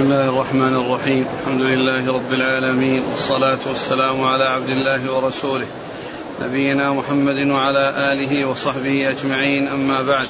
[0.00, 5.66] بسم الله الرحمن الرحيم الحمد لله رب العالمين والصلاة والسلام على عبد الله ورسوله
[6.42, 10.28] نبينا محمد وعلى آله وصحبه أجمعين أما بعد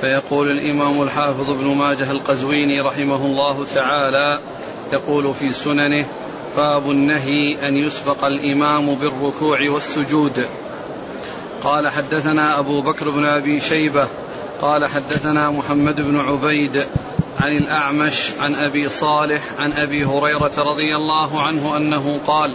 [0.00, 4.40] فيقول الإمام الحافظ ابن ماجه القزويني رحمه الله تعالى
[4.92, 6.06] يقول في سننه
[6.56, 10.46] باب النهي أن يسبق الإمام بالركوع والسجود.
[11.64, 14.08] قال حدثنا أبو بكر بن أبي شيبة.
[14.62, 16.86] قال حدثنا محمد بن عبيد.
[17.40, 22.54] عن الأعمش عن أبي صالح عن أبي هريرة رضي الله عنه أنه قال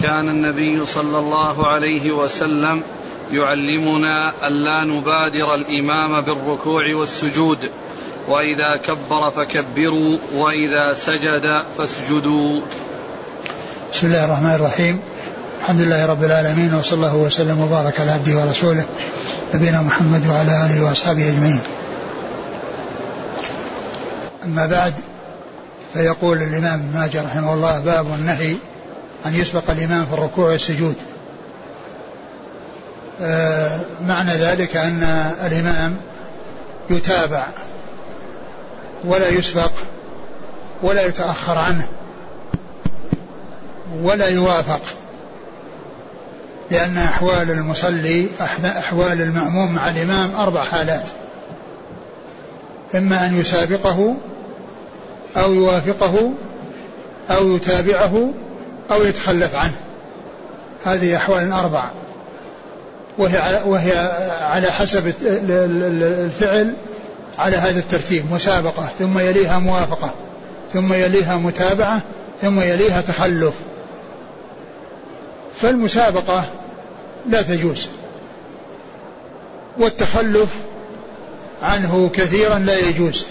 [0.00, 2.82] كان النبي صلى الله عليه وسلم
[3.30, 7.58] يعلمنا ألا نبادر الإمام بالركوع والسجود
[8.28, 12.60] وإذا كبر فكبروا وإذا سجد فاسجدوا
[13.92, 15.00] بسم الله الرحمن الرحيم
[15.60, 18.84] الحمد لله رب العالمين وصلى الله وسلم وبارك على عبده ورسوله
[19.54, 21.60] نبينا محمد وعلى آله وأصحابه أجمعين.
[24.48, 24.94] أما بعد
[25.92, 28.56] فيقول الإمام ابن ماجه رحمه الله باب النهي
[29.26, 30.94] أن يسبق الإمام في الركوع والسجود.
[33.20, 35.02] آه معنى ذلك أن
[35.46, 35.96] الإمام
[36.90, 37.48] يتابع
[39.04, 39.70] ولا يسبق
[40.82, 41.86] ولا يتأخر عنه
[44.02, 44.80] ولا يوافق
[46.70, 48.28] لأن أحوال المصلي
[48.64, 51.06] أحوال المأموم مع الإمام أربع حالات
[52.94, 54.14] إما أن يسابقه
[55.36, 56.32] أو يوافقه
[57.30, 58.32] أو يتابعه
[58.90, 59.76] أو يتخلف عنه.
[60.84, 61.90] هذه أحوال أربع
[63.18, 63.92] وهي على, وهي
[64.40, 66.74] على حسب الفعل
[67.38, 68.32] على هذا الترتيب.
[68.32, 70.14] مسابقة ثم يليها موافقة
[70.72, 72.00] ثم يليها متابعة
[72.42, 73.54] ثم يليها تخلف.
[75.56, 76.44] فالمسابقة
[77.28, 77.88] لا تجوز.
[79.78, 80.48] والتخلف
[81.62, 83.26] عنه كثيرا لا يجوز.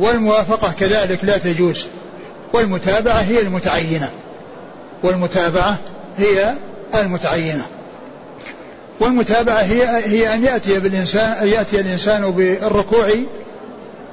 [0.00, 1.86] والموافقة كذلك لا تجوز.
[2.52, 4.10] والمتابعة هي المتعينة.
[5.02, 5.76] والمتابعة
[6.18, 6.54] هي
[6.94, 7.66] المتعينة.
[9.00, 13.10] والمتابعة هي هي أن يأتي بالإنسان أن يأتي الإنسان بالركوع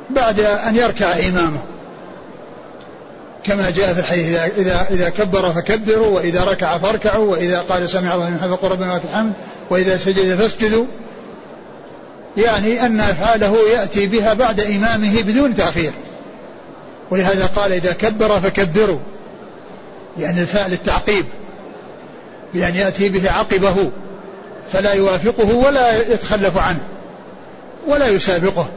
[0.09, 1.59] بعد أن يركع إمامه.
[3.44, 4.28] كما جاء في الحديث
[4.58, 9.02] إذا, إذا, كبر فكبروا وإذا ركع فاركعوا وإذا قال سمع الله لمن حمده ربنا ولك
[9.06, 9.34] الحمد
[9.70, 10.86] وإذا سجد فاسجدوا.
[12.38, 15.92] يعني أن أفعاله يأتي بها بعد إمامه بدون تأخير.
[17.12, 19.00] ولهذا قال إذا كبر فكبروا.
[20.20, 21.26] يعني الفاء للتعقيب
[22.53, 23.92] بأن يأتي به عقبه.
[24.74, 26.80] فلا يوافقه ولا يتخلف عنه.
[27.88, 28.70] ولا يسابقه.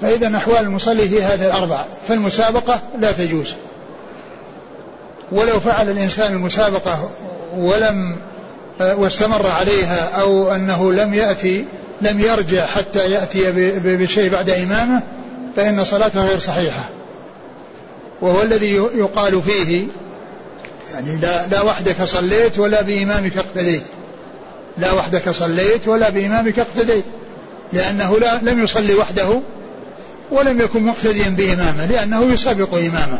[0.00, 1.86] فإذا أحوال المصلي هي هذه الأربعة.
[2.08, 3.54] فالمسابقة لا تجوز.
[5.32, 7.10] ولو فعل الإنسان المسابقة
[7.56, 8.16] ولم
[8.80, 11.64] واستمر عليها أو أنه لم يأتي
[12.00, 15.02] لم يرجع حتى يأتي بشيء بعد إمامه
[15.56, 16.88] فإن صلاته غير صحيحة.
[18.20, 19.86] وهو الذي يقال فيه
[20.94, 23.82] يعني لا, لا وحدك صليت ولا بإمامك اقتديت.
[24.78, 27.04] لا وحدك صليت ولا بإمامك اقتديت.
[27.72, 29.40] لأنه لا لم يصلي وحده
[30.30, 33.18] ولم يكن مقتديا بإمامه لأنه يسابق إمامه.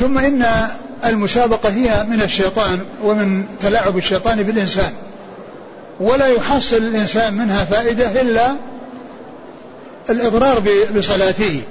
[0.00, 0.68] ثم إن
[1.04, 4.92] المسابقة هي من الشيطان ومن تلاعب الشيطان بالإنسان.
[6.00, 8.56] ولا يحصل الإنسان منها فائدة إلا
[10.10, 10.62] الإضرار
[10.96, 11.62] بصلاته.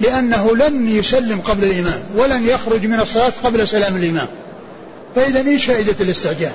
[0.00, 4.28] لأنه لن يسلم قبل الإمام ولن يخرج من الصلاة قبل سلام الإمام.
[5.14, 6.52] فإذا إيش فائدة الاستعجال؟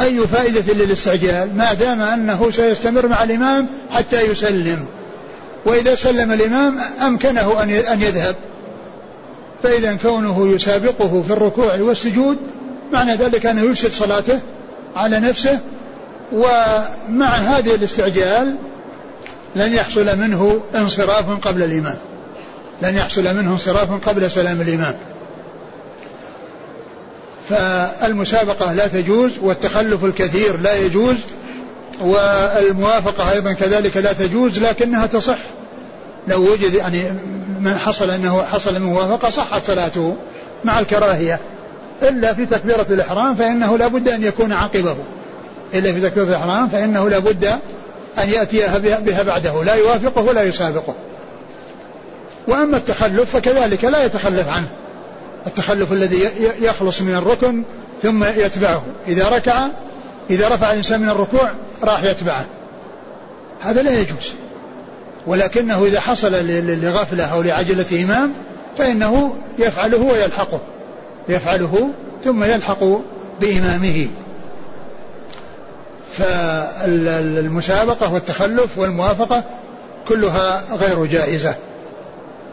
[0.00, 4.86] أي فائدة للاستعجال؟ ما دام أنه سيستمر مع الإمام حتى يسلم.
[5.66, 8.36] وإذا سلم الإمام أمكنه أن يذهب.
[9.62, 12.36] فإذا كونه يسابقه في الركوع والسجود
[12.92, 14.40] معنى ذلك أنه يفسد صلاته
[14.96, 15.58] على نفسه
[16.32, 18.56] ومع هذه الاستعجال
[19.56, 21.98] لن يحصل منه انصراف قبل الإمام.
[22.82, 24.98] لن يحصل منه انصراف قبل سلام الإمام.
[27.48, 31.16] فالمسابقة لا تجوز والتخلف الكثير لا يجوز
[32.00, 35.38] والموافقة أيضا كذلك لا تجوز لكنها تصح.
[36.28, 37.02] لو وجد يعني
[37.60, 40.16] من حصل أنه حصل من موافقة صحت صلاته
[40.64, 41.40] مع الكراهية.
[42.02, 44.96] إلا في تكبيرة الإحرام فإنه لا بد أن يكون عقبه
[45.74, 47.44] إلا في تكبيرة الإحرام فإنه لا بد
[48.18, 49.64] أن يأتي بها بعده.
[49.64, 50.94] لا يوافقه ولا يسابقه.
[52.48, 54.68] وأما التخلف فكذلك لا يتخلف عنه.
[55.46, 56.30] التخلف الذي
[56.60, 57.62] يخلص من الركن
[58.02, 58.82] ثم يتبعه.
[59.08, 59.66] إذا ركع
[60.30, 61.50] إذا رفع الإنسان من الركوع
[61.82, 62.46] راح يتبعه.
[63.60, 64.32] هذا لا يجوز.
[65.28, 66.32] ولكنه إذا حصل
[66.82, 68.32] لغفلة أو لعجلة إمام
[68.78, 70.60] فإنه يفعله ويلحقه.
[71.28, 71.90] يفعله
[72.24, 72.84] ثم يلحق
[73.40, 74.08] بإمامه.
[76.12, 79.44] فالمسابقة والتخلف والموافقة
[80.08, 81.54] كلها غير جائزة.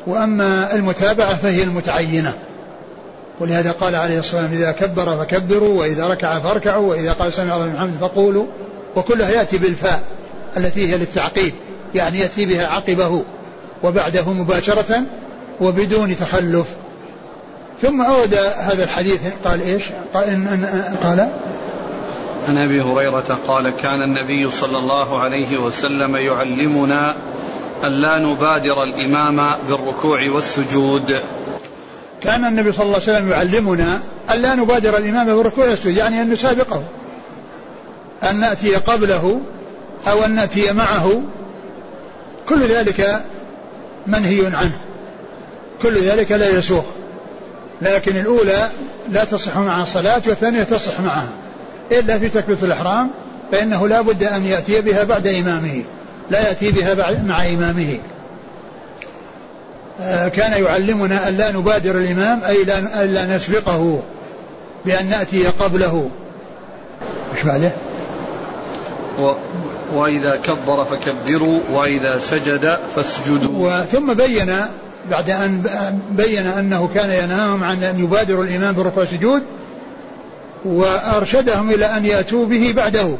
[0.07, 2.33] وأما المتابعة فهي المتعينة.
[3.39, 7.65] ولهذا قال عليه الصلاة والسلام إذا كبر فكبروا وإذا ركع فاركعوا وإذا قال سمع الله
[7.65, 8.45] من فقولوا.
[8.95, 10.01] وكلها يأتي بالفاء
[10.57, 11.53] التي هي للتعقيب.
[11.95, 13.23] يعني يأتي بها عقبه
[13.83, 15.03] وبعده مباشرة
[15.61, 16.67] وبدون تخلف.
[17.81, 19.83] ثم أورد هذا الحديث قال إيش؟
[20.13, 21.29] قال, إن إن قال
[22.47, 27.15] عن أبي هريرة قال كان النبي صلى الله عليه وسلم يعلمنا
[27.83, 31.21] أن لا نبادر الإمام بالركوع والسجود.
[32.21, 34.01] كان النبي صلى الله عليه وسلم يعلمنا
[34.33, 36.83] أن لا نبادر الإمام بالركوع والسجود يعني أن نسابقه.
[38.29, 39.39] أن نأتي قبله
[40.07, 41.21] أو أن نأتي معه
[42.49, 43.21] كل ذلك
[44.07, 44.77] منهي عنه.
[45.81, 46.83] كل ذلك لا يسوغ
[47.81, 48.69] لكن الأولى
[49.11, 51.29] لا تصح مع الصلاة والثانية تصح معها.
[51.91, 53.09] إلا في تكبيرة الإحرام
[53.51, 55.83] فإنه لا بد أن يأتي بها بعد إمامه.
[56.31, 57.97] لا يأتي بها مع إمامه.
[60.01, 64.03] آه، كان يعلمنا أن لا نبادر الإمام أي لا, لا نسبقه
[64.85, 66.09] بأن نأتي قبله.
[67.35, 67.71] مش بعده؟
[69.95, 73.81] وإذا كبر فكبروا وإذا سجد فاسجدوا.
[73.81, 74.61] ثم بين
[75.11, 75.63] بعد أن
[76.11, 79.43] بين أنه كان ينهاهم عن أن يبادروا الإمام بالركوع والسجود
[80.65, 83.17] وأرشدهم إلى أن يأتوا به بعده.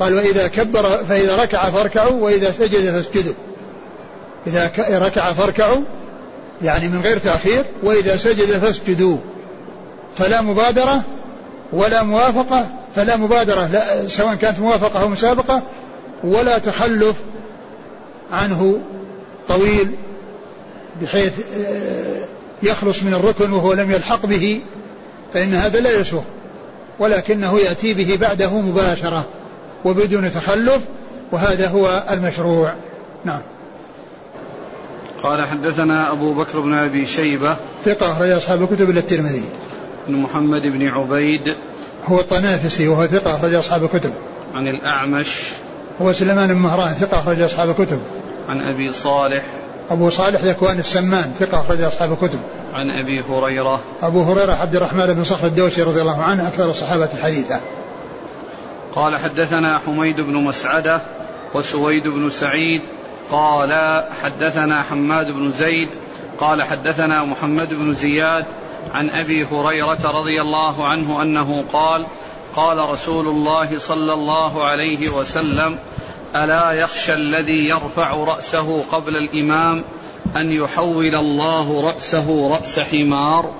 [0.00, 3.34] قال وإذا كبر فإذا ركع فاركعوا وإذا سجد فاسجدوا.
[4.46, 5.82] إذا ركع فاركعوا
[6.62, 9.16] يعني من غير تأخير وإذا سجد فاسجدوا.
[10.18, 11.02] فلا مبادرة
[11.72, 12.66] ولا موافقة
[12.96, 15.62] فلا مبادرة لا سواء كانت موافقة أو مسابقة
[16.24, 17.16] ولا تخلف
[18.32, 18.78] عنه
[19.48, 19.90] طويل
[21.02, 22.24] بحيث آه،
[22.62, 24.60] يخلص من الركن وهو لم يلحق به
[25.34, 26.22] فإن هذا لا يسوغ.
[26.98, 29.26] ولكنه يأتي به بعده مباشرة
[29.84, 30.80] وبدون تخلف
[31.32, 32.72] وهذا هو المشروع.
[33.24, 33.42] نعم.
[35.22, 39.44] قال حدثنا أبو بكر بن أبي شيبة ثقة أخرج أصحاب الكتب إلا الترمذي.
[40.08, 41.56] بن محمد بن عبيد
[42.06, 44.12] هو الطنافسي وهو ثقة أخرج أصحاب الكتب.
[44.54, 45.50] عن الأعمش
[46.02, 48.00] هو سليمان بن مهران ثقة أخرج أصحاب الكتب.
[48.48, 49.42] عن أبي صالح.
[49.90, 52.40] أبو صالح ذكوان السمان ثقة أخرج أصحاب الكتب.
[52.74, 53.80] عن أبي هريرة.
[54.02, 57.60] أبو هريرة عبد الرحمن بن صخر الدوسي رضي الله عنه أكثر الصحابة حديثا.
[58.94, 61.00] قال حدثنا حميد بن مسعدة
[61.54, 62.82] وسويد بن سعيد.
[63.30, 65.88] قال حدثنا حماد بن زيد.
[66.38, 68.44] قال حدثنا محمد بن زياد
[68.94, 72.06] عن أبي هريرة رضي الله عنه أنه قال
[72.56, 75.78] قال رسول الله صلى الله عليه وسلم
[76.36, 79.84] ألا يخشى الذي يرفع رأسه قبل الإمام
[80.36, 83.52] أن يحول الله رأسه رأس حمار؟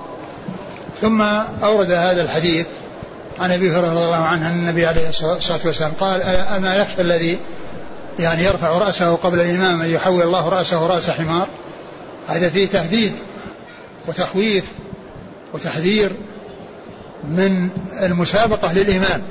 [1.01, 1.21] ثم
[1.63, 2.67] أورد هذا الحديث
[3.39, 6.21] عن أبي هريرة رضي الله عنه ان النبي عليه الصلاة والسلام قال
[6.55, 7.39] أما يخشى الذي
[8.19, 11.47] يعني يرفع رأسه قبل الإمام أن يحول الله رأسه رأس حمار؟
[12.27, 13.13] هذا فيه تهديد
[14.07, 14.65] وتخويف
[15.53, 16.11] وتحذير
[17.23, 17.69] من
[18.01, 19.23] المسابقة للإمام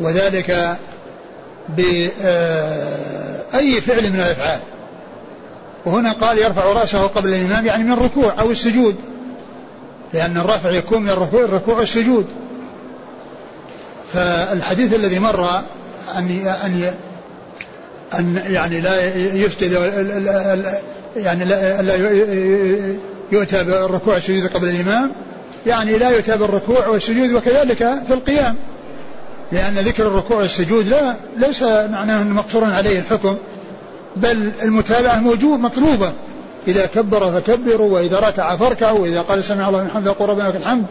[0.00, 0.76] وذلك
[1.68, 4.60] بأي آه، فعل من الأفعال.
[5.86, 8.96] وهنا قال يرفع رأسه قبل الإمام يعني من الركوع أو السجود.
[10.12, 12.26] لأن الرفع يكون من الركوع الركوع والسجود
[14.12, 15.62] فالحديث الذي مر
[16.16, 16.94] أن أن
[18.14, 19.72] أن يعني لا يسجد
[21.16, 21.80] يعني لا
[23.32, 25.12] يؤتى بالركوع والسجود قبل الإمام
[25.68, 28.56] يعني لا يؤتى بالركوع والسجود وكذلك في القيام.
[29.52, 33.36] لأن ذكر الركوع والسجود لا ليس معناه مقصورا عليه الحكم
[34.16, 36.12] بل المتابعة موجود مطلوبة.
[36.68, 40.56] إذا كبر فكبروا وإذا ركع فاركعوا وإذا قال سمع الله من حمده فقل ربنا لك
[40.56, 40.84] الحمد.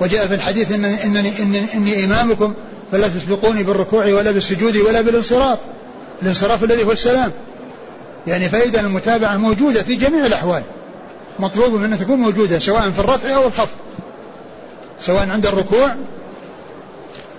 [0.00, 2.54] وجاء في الحديث إنني, إنني, إنني, إني إمامكم
[2.92, 5.58] فلا تسبقوني بالركوع ولا بالسجود ولا بالانصراف.
[6.22, 7.32] الانصراف الذي هو السلام.
[8.26, 10.62] يعني فإذا المتابعة موجودة في جميع الأحوال.
[11.40, 13.78] مطلوب منها تكون موجودة سواء في الرفع أو الخفض.
[15.00, 15.94] سواء عند الركوع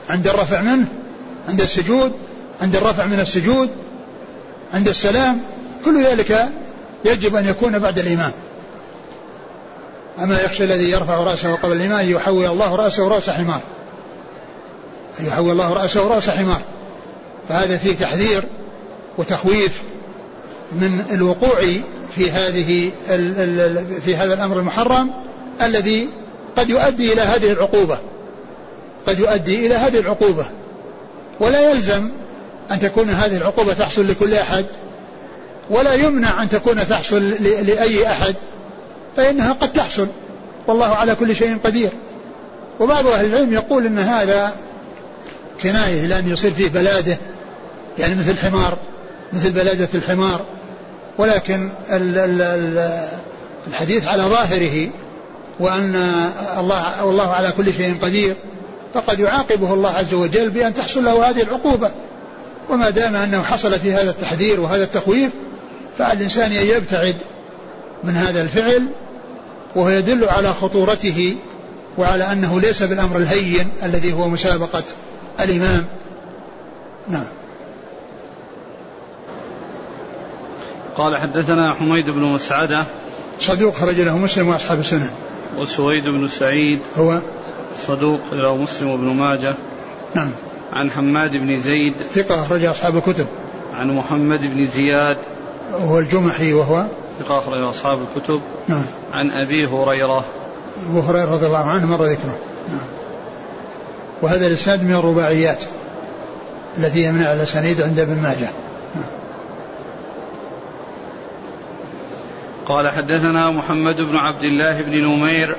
[0.09, 0.87] عند الرفع منه
[1.49, 2.13] عند السجود
[2.61, 3.69] عند الرفع من السجود
[4.73, 5.41] عند السلام.
[5.85, 6.49] كل ذلك
[7.05, 8.31] يجب أن يكون بعد الإمام.
[10.19, 13.61] أما يخشى الذي يرفع رأسه قبل الإمام أن يحول الله رأسه رأس حمار.
[15.19, 16.61] أن يحول الله رأسه رأس حمار.
[17.49, 18.43] فهذا فيه تحذير
[19.17, 19.81] وتخويف
[20.71, 21.59] من الوقوع
[22.15, 22.91] في هذه
[24.05, 25.11] في هذا الأمر المحرم
[25.61, 26.09] الذي
[26.57, 27.99] قد يؤدي إلى هذه العقوبة.
[29.07, 30.45] قد يؤدي إلى هذه العقوبة.
[31.39, 32.11] ولا يلزم
[32.71, 34.65] أن تكون هذه العقوبة تحصل لكل أحد
[35.69, 38.35] ولا يمنع أن تكون تحصل لأي أحد
[39.17, 40.07] فإنها قد تحصل.
[40.67, 41.89] والله على كل شيء قدير.
[42.79, 44.51] وبعض أهل العلم يقول إن هذا
[45.63, 47.17] كناية إلى أن يصير فيه بلادة
[47.99, 48.77] يعني مثل حمار
[49.33, 50.45] مثل بلادة الحمار.
[51.17, 53.07] ولكن ال ال ال
[53.67, 54.89] الحديث على ظاهره
[55.59, 55.95] وأن
[56.57, 58.35] الله والله على كل شيء قدير
[58.93, 61.91] فقد يعاقبه الله عز وجل بأن تحصل له هذه العقوبة.
[62.69, 65.31] وما دام أنه حصل في هذا التحذير وهذا التخويف
[65.97, 67.15] فعلى الإنسان أن يبتعد
[68.03, 68.85] من هذا الفعل
[69.75, 71.35] وهو يدل على خطورته
[71.97, 74.83] وعلى أنه ليس بالأمر الهين الذي هو مسابقة
[75.39, 75.85] الإمام.
[77.09, 77.27] نعم.
[81.01, 82.85] قال حدثنا حميد بن مسعدة.
[83.39, 85.09] صدوق خرج له مسلم وأصحاب السنن
[85.57, 86.79] وسويد بن سعيد.
[86.97, 87.19] هو
[87.87, 89.53] صدوق له مسلم وابن ماجه.
[90.15, 90.31] نعم.
[90.73, 91.95] عن حماد بن زيد.
[92.13, 93.25] ثقة أخرج أصحاب الكتب.
[93.73, 95.17] عن محمد بن زياد.
[95.73, 96.85] وهو الجمحي وهو
[97.19, 98.41] ثقة أخرج أصحاب الكتب.
[98.67, 98.85] نعم.
[99.13, 100.25] عن أبي هريرة.
[100.89, 102.35] أبو هريرة رضي الله عنه مر ذكره.
[102.69, 102.87] نعم.
[104.21, 105.63] وهذا الإسناد من الرباعيات
[106.77, 108.49] التي يمنع الأسانيد عند ابن ماجه.
[112.65, 115.55] قال حدثنا محمد بن عبد الله بن نمير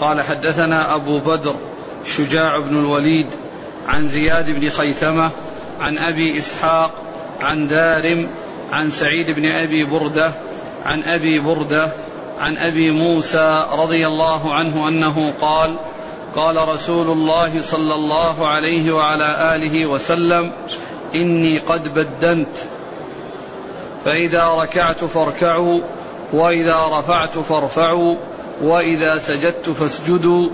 [0.00, 1.54] قال حدثنا أبو بدر
[2.06, 3.26] شجاع بن الوليد
[3.88, 5.30] عن زياد بن خيثمة
[5.80, 6.90] عن أبي إسحاق
[7.40, 8.28] عن دارم
[8.72, 10.32] عن سعيد بن أبي بردة
[10.86, 11.92] عن أبي بردة
[12.40, 15.76] عن أبي موسى رضي الله عنه أنه قال
[16.36, 20.52] قال رسول الله صلى الله عليه وعلى آله وسلم
[21.14, 22.56] إني قد بدنت
[24.04, 25.80] فإذا ركعت فاركعوا
[26.32, 28.16] وإذا رفعت فارفعوا
[28.62, 30.48] وإذا سجدت فاسجدوا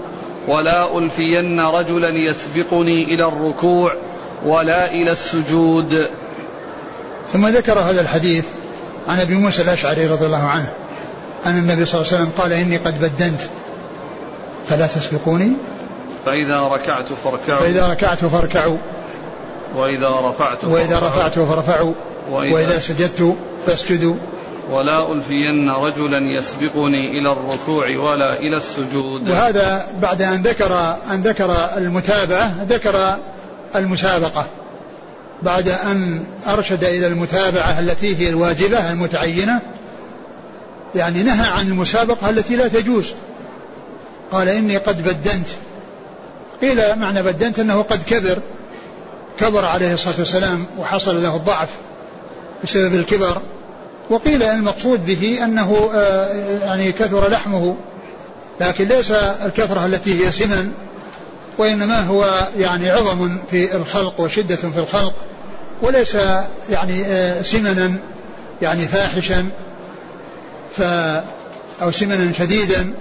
[0.49, 3.93] ولا ألفين رجلا يسبقني إلى الركوع
[4.45, 6.09] ولا إلى السجود.
[7.33, 8.45] ثم ذكر هذا الحديث
[9.09, 10.73] عن أبي موسى الأشعري رضي الله عنه
[11.47, 13.41] أن النبي صلى الله عليه وسلم قال إني قد بدنت
[14.67, 15.53] فلا تسبقوني.
[16.25, 17.61] فإذا ركعت فاركعوا.
[17.61, 18.77] فإذا ركعت فاركعوا.
[19.77, 21.93] وإذا رفعت وإذا رفعت فارفعوا.
[22.31, 24.15] وإذا, وإذا سجدت فاسجدوا.
[24.71, 29.29] ولا ألفين رجلا يسبقني إلى الركوع ولا إلى السجود.
[29.29, 33.17] وهذا بعد أن ذكر أن ذكر المتابعة ذكر
[33.77, 34.47] المسابقة.
[35.43, 39.61] بعد أن أرشد إلى المتابعة التي هي الواجبة المتعينة
[40.95, 43.13] يعني نهى عن المسابقة التي لا تجوز.
[44.33, 45.49] قال إني قد بدنت.
[46.61, 48.39] قيل معنى بدنت أنه قد كبر.
[49.41, 51.71] كبر عليه الصلاة والسلام وحصل له الضعف
[52.65, 53.43] بسبب الكبر.
[54.11, 56.29] وقيل المقصود به أنه آه،
[56.63, 57.77] يعني كثر لحمه
[58.61, 59.11] لكن ليس
[59.45, 60.73] الكثرة التي هي سمن
[61.59, 65.15] وإنما هو يعني عظم في الخلق وشدة في الخلق
[65.83, 66.17] وليس
[66.71, 67.95] يعني آه، سمنا
[68.63, 69.47] يعني فاحشا
[70.77, 70.83] ف
[71.83, 72.95] أو سمنا شديدا.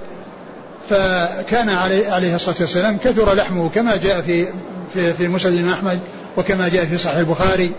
[0.89, 4.47] فكان عليه, عليه الصلاة والسلام كثر لحمه كما جاء في
[4.93, 5.99] في, في مسند أحمد
[6.37, 7.71] وكما جاء في صحيح البخاري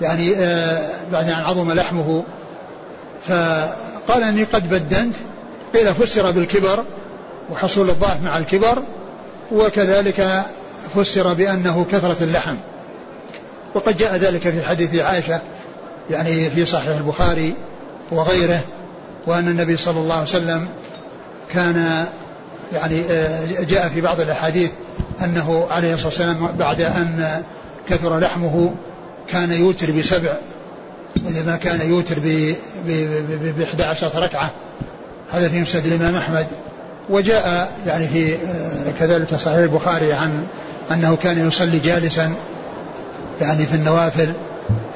[0.00, 2.24] يعني آه بعد أن عظم لحمه.
[3.28, 5.14] فقال إني قد بدنت
[5.74, 6.84] قيل فسر بالكبر
[7.50, 8.82] وحصول الضعف مع الكبر
[9.52, 10.44] وكذلك
[10.94, 12.56] فسر بأنه كثرة اللحم.
[13.74, 15.40] وقد جاء ذلك في حديث عائشة
[16.10, 17.54] يعني في صحيح البخاري
[18.10, 18.60] وغيره
[19.26, 20.68] وأن النبي صلى الله عليه وسلم
[21.52, 22.06] كان
[22.72, 24.70] يعني آه، جاء في بعض الأحاديث
[25.24, 27.42] أنه عليه الصلاة والسلام بعد أن
[27.88, 28.74] كثر لحمه
[29.28, 30.36] كان يوتر بسبع
[31.26, 32.18] وإذا كان يوتر
[32.86, 34.50] ب 11 ركعة.
[35.32, 36.46] هذا في مسند الإمام أحمد.
[37.10, 40.44] وجاء يعني في آه، كذلك صحيح البخاري عن
[40.90, 42.34] أنه كان يصلي جالسا
[43.40, 44.32] يعني في النوافل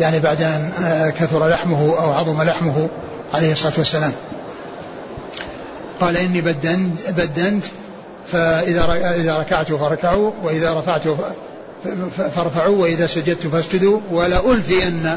[0.01, 2.89] يعني بعد أن آه، كثر لحمه أو عظم لحمه
[3.35, 4.13] عليه الصلاة والسلام.
[6.01, 7.65] قال إني بدنت, بدنت
[8.33, 11.03] فإذا إذا ركعت فركعوا وإذا رفعت
[12.35, 15.17] فارفعوا وإذا سجدت فاسجدوا ولا ألفين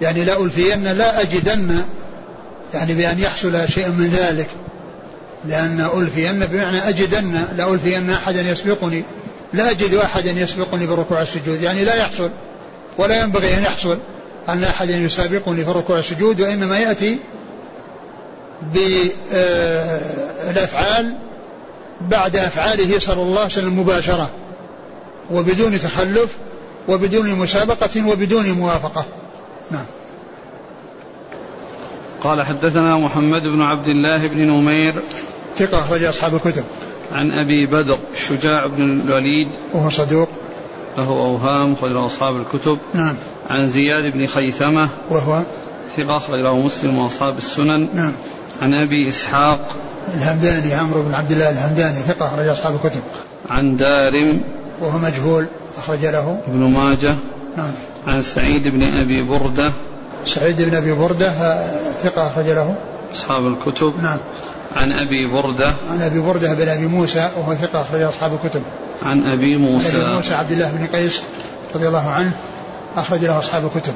[0.00, 1.82] يعني لا ألفين لا أجدن
[2.74, 4.48] يعني بأن يحصل شيء من ذلك.
[5.44, 9.04] لأن ألفين بمعنى أجدن لا ألفين أحدا يسبقني
[9.52, 12.30] لا أجد أحدا يسبقني بركوع السجود يعني لا يحصل
[12.98, 13.98] ولا ينبغي أن يحصل
[14.48, 17.18] أن أحدا يسابقني في ركوع السجود وإنما يأتي
[20.52, 21.14] بالأفعال
[22.00, 24.30] بعد أفعاله صلى الله عليه وسلم مباشرة
[25.30, 26.36] وبدون تخلف
[26.88, 29.04] وبدون مسابقة وبدون موافقة.
[29.70, 29.86] نعم.
[32.22, 34.94] قال حدثنا محمد بن عبد الله بن نمير
[35.56, 36.64] ثقة أخرج أصحاب الكتب.
[37.12, 40.28] عن أبي بدر شجاع بن الوليد وهو صدوق.
[40.98, 42.78] له أوهام أخرج أصحاب الكتب.
[42.94, 43.14] نعم.
[43.50, 45.42] عن زياد بن خيثمة وهو؟
[45.96, 47.88] ثقة أخرج له مسلم وأصحاب السنن.
[47.94, 48.12] نعم.
[48.62, 49.76] عن أبي إسحاق
[50.14, 53.02] الهمداني عمرو بن عبد الله الهمداني ثقة أخرج أصحاب الكتب.
[53.50, 54.40] عن دارم
[54.80, 56.40] وهو مجهول أخرج له.
[56.48, 57.14] ابن ماجه.
[57.56, 57.72] نعم.
[58.06, 59.72] عن سعيد بن أبي بردة.
[60.26, 61.32] سعيد بن أبي بردة
[62.02, 62.74] ثقة أخرج له.
[63.14, 63.94] أصحاب الكتب.
[64.02, 64.20] نعم.
[64.76, 65.72] عن أبي بردة.
[65.90, 68.62] عن أبي بردة بن أبي موسى وهو ثقة أخرج أصحاب الكتب.
[69.02, 71.22] عن أبي موسى عن أبي موسى عبد الله بن قيس
[71.74, 72.32] رضي الله عنه
[72.96, 73.94] أخرج له أصحاب الكتب.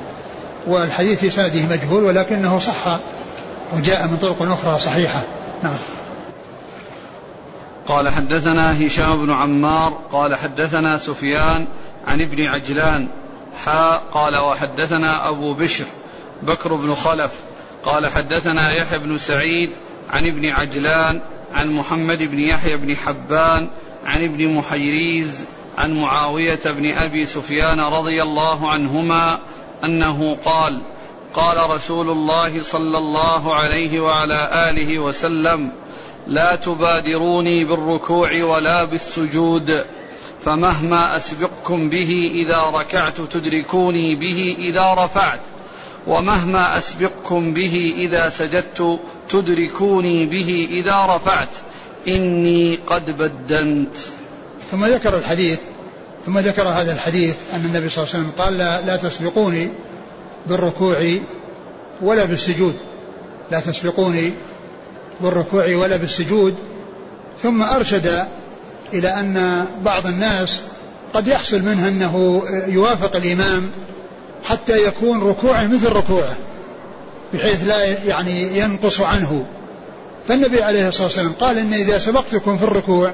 [0.67, 3.00] والحديث في سنده مجهول ولكنه صح
[3.73, 5.25] وجاء من طرق أخرى صحيحة.
[5.62, 5.76] نعم.
[7.88, 11.67] قال حدثنا هشام بن عمار قال حدثنا سفيان
[12.07, 13.09] عن ابن عجلان
[13.64, 15.85] حاء قال وحدثنا أبو بشر
[16.42, 17.33] بكر بن خلف
[17.85, 19.71] قال حدثنا يحيى بن سعيد
[20.11, 21.21] عن ابن عجلان
[21.54, 23.71] عن محمد بن يحيى بن حبان
[24.07, 25.45] عن ابن محيريز
[25.78, 29.38] عن معاوية بن أبي سفيان رضي الله عنهما
[29.85, 30.83] أنه قال
[31.35, 35.73] قال رسول الله صلى الله عليه وعلى آله وسلم
[36.26, 39.85] لا تبادروني بالركوع ولا بالسجود
[40.44, 45.40] فمهما اسبقكم به إذا ركعت تدركوني به إذا رفعت.
[46.06, 48.99] ومهما اسبقكم به إذا سجدت
[49.30, 51.49] تدركوني به إذا رفعت.
[52.09, 53.97] إني قد بدنت.
[54.70, 55.59] ثم ذكر الحديث
[56.26, 59.68] ثم ذكر هذا الحديث أن النبي صلى الله عليه وسلم قال لا, لا تسبقوني
[60.47, 61.18] بالركوع
[62.02, 62.75] ولا بالسجود.
[63.50, 64.32] لا تسبقوني
[65.20, 66.54] بالركوع ولا بالسجود.
[67.42, 68.26] ثم أرشد
[68.92, 70.61] إلى أن بعض الناس
[71.14, 73.70] قد يحصل منه أنه يوافق الإمام
[74.44, 76.37] حتى يكون ركوعه مثل ركوعه
[77.35, 79.47] بحيث لا يعني ينقص عنه.
[80.28, 83.12] فالنبي عليه الصلاة والسلام قال إن إذا سبقتكم في الركوع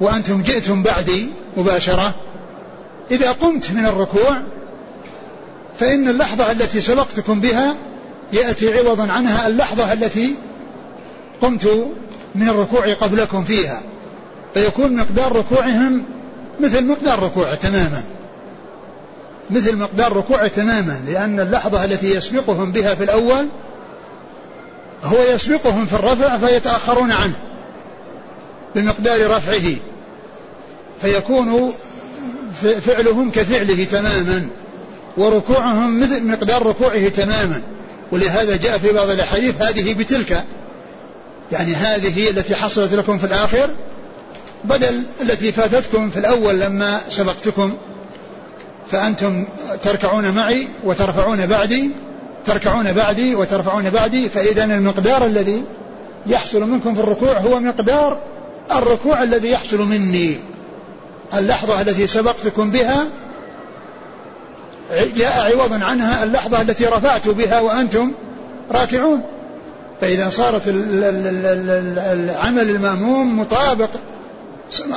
[0.00, 2.14] وأنتم جئتم بعدي مباشرة
[3.10, 4.42] إذا قمت من الركوع
[5.78, 7.76] فإن اللحظة التي سبقتكم بها
[8.32, 10.34] يأتي عوضا عنها اللحظة التي
[11.42, 11.88] قمت
[12.34, 13.82] من الركوع قبلكم فيها.
[14.58, 16.04] فيكون مقدار ركوعهم
[16.60, 18.02] مثل مقدار ركوعه تماما.
[19.50, 23.48] مثل مقدار ركوعه تماما لأن اللحظة التي يسبقهم بها في الأول
[25.04, 27.34] هو يسبقهم في الرفع فيتأخرون عنه
[28.74, 29.76] بمقدار رفعه.
[31.02, 31.72] فيكون
[32.80, 34.48] فعلهم كفعله تماما
[35.16, 37.62] وركوعهم مثل مقدار ركوعه تماما.
[38.12, 40.44] ولهذا جاء في بعض الأحاديث هذه بتلك
[41.52, 43.68] يعني هذه التي حصلت لكم في الآخر
[44.64, 47.76] بدل التي فاتتكم في الأول لما سبقتكم
[48.90, 49.46] فأنتم
[49.82, 51.90] تركعون معي وترفعون بعدي
[52.46, 55.64] تركعون بعدي وترفعون بعدي فإذا المقدار الذي
[56.26, 58.22] يحصل منكم في الركوع هو مقدار
[58.72, 60.36] الركوع الذي يحصل مني.
[61.34, 63.06] اللحظة التي سبقتكم بها
[65.16, 68.12] جاء عوضا عنها اللحظة التي رفعت بها وأنتم
[68.70, 69.22] راكعون.
[70.00, 73.90] فإذا صارت العمل المأموم مطابق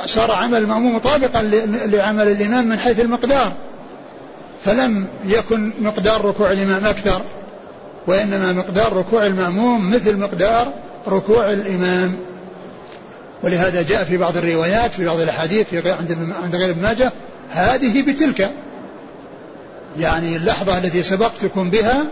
[0.06, 1.42] صار عمل المأموم مطابقا
[1.86, 3.52] لعمل الإمام من حيث المقدار.
[4.64, 7.22] فلم يكن مقدار ركوع الإمام أكثر
[8.06, 10.72] وإنما مقدار ركوع المأموم مثل مقدار
[11.08, 12.16] ركوع الإمام.
[13.42, 17.12] ولهذا جاء في بعض الروايات في بعض الأحاديث في عند عند غير ابن ماجه
[17.50, 18.50] هذه بتلك.
[19.98, 22.04] يعني اللحظة التي سبقتكم بها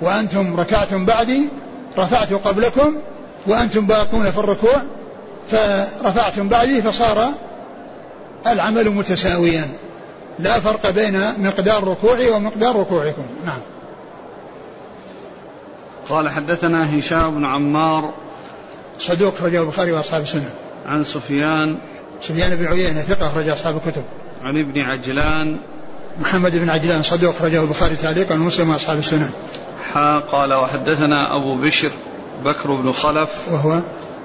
[0.00, 1.48] وأنتم ركعتم بعدي
[1.98, 2.96] رفعت قبلكم
[3.46, 4.82] وأنتم باقون في الركوع
[5.50, 7.28] فرفعتم بعدي فصار
[8.46, 9.68] العمل متساويا
[10.38, 13.26] لا فرق بين مقدار ركوعي ومقدار ركوعكم.
[13.46, 13.60] نعم.
[16.08, 18.10] قال حدثنا هشام بن عمار
[18.98, 20.50] صدوق رجل البخاري وأصحاب السنة.
[20.86, 21.76] عن سفيان
[22.22, 24.02] سفيان بن عيينة ثقة أخرج أصحاب الكتب.
[24.42, 25.58] عن ابن عجلان
[26.20, 29.30] محمد بن عجلان صدوق اخرجه البخاري تعليقا ومسلم وأصحاب السنن
[29.92, 31.90] حا قال وحدثنا أبو بشر
[32.44, 33.82] بكر بن خلف وهو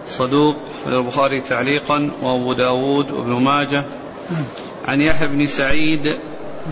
[0.10, 0.56] صدوق
[0.88, 3.84] البخاري تعليقا وأبو داود وابن ماجة.
[4.88, 6.18] عن يحيى بن سعيد.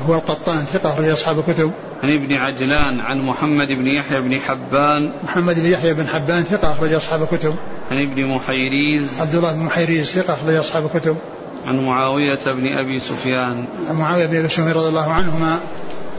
[0.08, 1.71] هو القطان ثقة أخرج أصحاب الكتب.
[2.04, 5.12] عن ابن عجلان عن محمد بن يحيى بن حبان.
[5.23, 7.56] محمد بن يحيى بن حبان ثقة أخرج أصحاب الكتب.
[7.91, 9.21] عن ابن محيريز.
[9.21, 11.17] عبد الله بن محيريز ثقة أخرج أصحاب الكتب.
[11.65, 13.65] عن معاوية بن أبي سفيان.
[13.88, 15.60] عن معاوية بن أبي سفيان رضي الله عنهما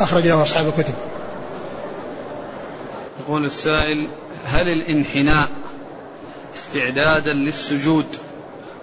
[0.00, 0.94] أخرج له أصحاب الكتب.
[3.20, 4.06] يقول السائل
[4.44, 5.48] هل الانحناء
[6.58, 8.06] استعدادا للسجود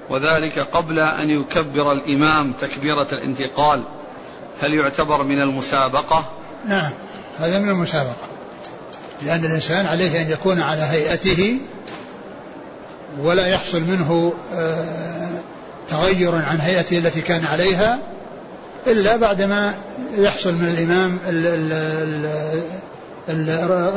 [0.10, 3.84] وذلك قبل أن يكبر الإمام تكبيرة الانتقال.
[4.62, 6.26] هل يعتبر من المسابقة؟
[6.68, 6.94] نعم
[7.38, 8.28] هذا من المسابقة.
[9.22, 11.58] لأن الإنسان عليه أن يكون على هيئته
[13.22, 15.28] ولا يحصل منه آه،
[15.88, 18.00] تغير عن هيئته التي كان عليها
[18.88, 19.74] إلا بعدما
[20.18, 21.20] يحصل من الإمام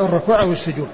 [0.01, 0.89] الركوع أو السجود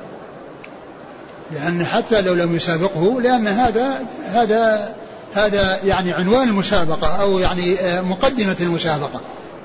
[1.53, 4.95] لأن حتى لو لم يسابقه لأن هذا هذا
[5.35, 9.21] هذا يعني عنوان المسابقة أو يعني آه، مقدمة المسابقة.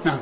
[0.05, 0.19] نعم.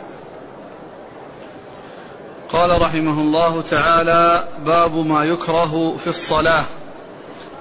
[2.49, 6.63] قال رحمه الله تعالى باب ما يكره في الصلاة.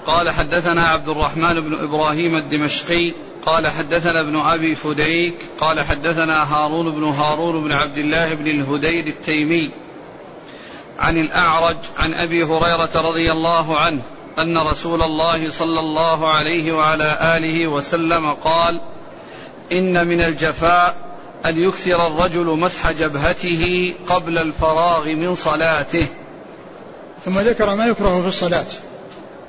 [0.06, 3.12] قال حدثنا عبد الرحمن بن إبراهيم الدمشقي
[3.46, 9.06] قال حدثنا ابن أبي فديك قال حدثنا هارون بن هارون بن عبد الله بن الهديد
[9.06, 9.70] التيمي
[10.98, 14.00] عن الأعرج عن أبي هريرة رضي الله عنه
[14.38, 18.80] أن رسول الله صلى الله عليه وعلى آله وسلم قال
[19.72, 20.94] إن من الجفاء
[21.46, 26.06] أن يكثر الرجل مسح جبهته قبل الفراغ من صلاته.
[27.24, 28.66] ثم ذكر ما يكره في الصلاة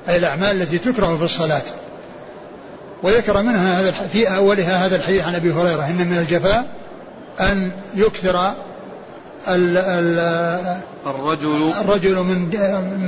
[0.08, 1.64] أي الأعمال التي تكره في الصلاة.
[3.02, 6.70] وذكر منها هذا في أولها هذا الحديث عن أبي هريرة إن من الجفاء
[7.40, 8.54] أن يكثر
[9.48, 10.18] ال ال
[11.06, 12.38] الرجل الرجل من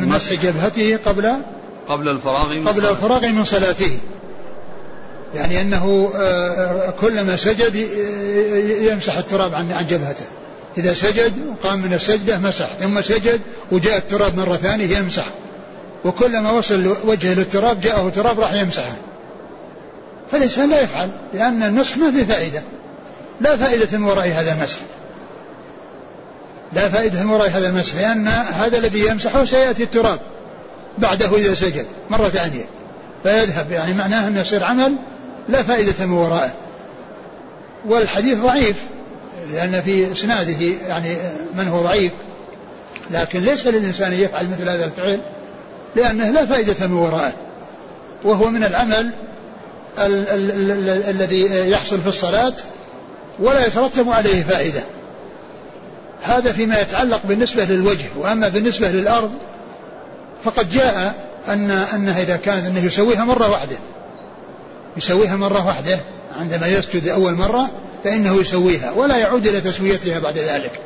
[0.01, 0.43] من مسح.
[0.43, 1.33] جبهته قبل
[1.89, 3.99] قبل الفراغ من قبل الفراغ من صلاته.
[5.35, 7.75] يعني أنه آه، كلما سجد
[8.93, 10.25] يمسح التراب عن عن جبهته.
[10.79, 12.67] إذا سجد وقام من السجدة مسح.
[12.81, 13.41] ثم سجد
[13.73, 15.27] وجاء التراب مرة ثانية يمسح.
[16.05, 18.97] وكلما وصل وجهه للتراب جاءه تراب راح يمسحه.
[20.33, 22.63] فالإنسان لا يفعل لأن المسح ما في فائدة.
[23.41, 24.79] لا فائدة من وراء هذا المسح.
[26.73, 30.21] لا فائدة من وراء هذا المسح لأن هذا الذي يمسحه سيأتي التراب
[30.99, 32.65] بعده إذا سجد مرة ثانية
[33.23, 34.97] فيذهب يعني معناه أنه يصير عمل
[35.49, 36.51] لا فائدة من ورائه.
[37.87, 38.77] والحديث ضعيف
[39.53, 41.17] لأن في إسناده يعني
[41.55, 42.13] من هو ضعيف
[43.11, 45.21] لكن ليس للإنسان يفعل مثل هذا الفعل
[45.97, 47.33] لأنه لا فائدة من ورائه.
[48.25, 49.13] وهو من العمل
[51.09, 52.55] الذي يحصل في الصلاة
[53.39, 54.81] ولا يترتب عليه فائدة.
[56.23, 59.31] هذا فيما يتعلق بالنسبة للوجه وأما بالنسبة للأرض
[60.45, 61.15] فقد جاء
[61.49, 63.77] أن أنها إذا كانت أنه يسويها مرة واحدة.
[64.97, 65.99] يسويها مرة واحدة
[66.41, 67.71] عندما يسجد أول مرة
[68.05, 70.81] فإنه يسويها ولا يعود إلى تسويتها بعد ذلك.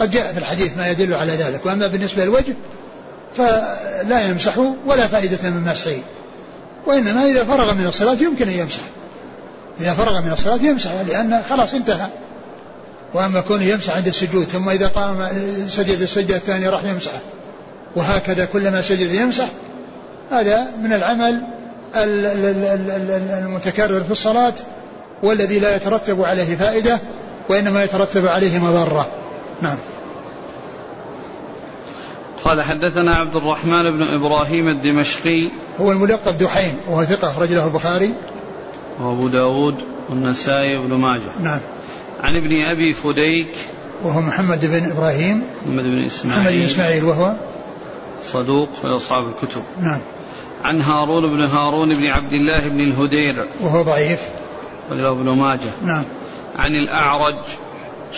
[0.00, 1.66] قد جاء في الحديث ما يدل على ذلك.
[1.66, 2.54] وأما بالنسبة للوجه
[3.36, 5.98] فلا يمسح ولا فائدة من مسحه
[6.86, 8.82] وإنما إذا فرغ من الصلاة يمكن أن يمسح.
[9.80, 12.08] إذا فرغ من الصلاة يمسح لأن خلاص انتهى.
[13.14, 15.28] وأما كونه يمسح عند السجود ثم إذا قام
[15.68, 17.18] سجد السجدة الثانية راح يمسحه
[17.96, 19.48] وهكذا كلما سجد يمسح.
[20.30, 21.42] هذا من العمل
[23.44, 24.54] المتكرر في الصلاة
[25.22, 26.98] والذي لا يترتب عليه فائدة
[27.48, 29.06] وإنما يترتب عليه مضرة.
[29.62, 29.78] نعم.
[32.44, 35.50] قال حدثنا عبد الرحمن بن إبراهيم الدمشقي.
[35.80, 38.14] هو الملقب دحيم وهو ثقة أخرج له البخاري.
[39.00, 39.74] وأبو داود
[40.10, 41.22] والنسائي وابن ماجه.
[41.40, 41.60] نعم.
[42.20, 43.54] عن ابن أبي فديك.
[44.04, 45.44] وهو محمد بن إبراهيم.
[45.66, 46.42] محمد بن إسماعيل.
[46.42, 47.36] محمد بن إسماعيل وهو
[48.22, 49.62] صدوق في أصحاب الكتب.
[49.80, 50.00] نعم.
[50.64, 53.46] عن هارون بن هارون بن عبد الله بن الهدير.
[53.60, 54.20] وهو ضعيف.
[54.90, 55.70] وله ابن ماجه.
[55.84, 56.04] نعم.
[56.58, 57.34] عن الأعرج.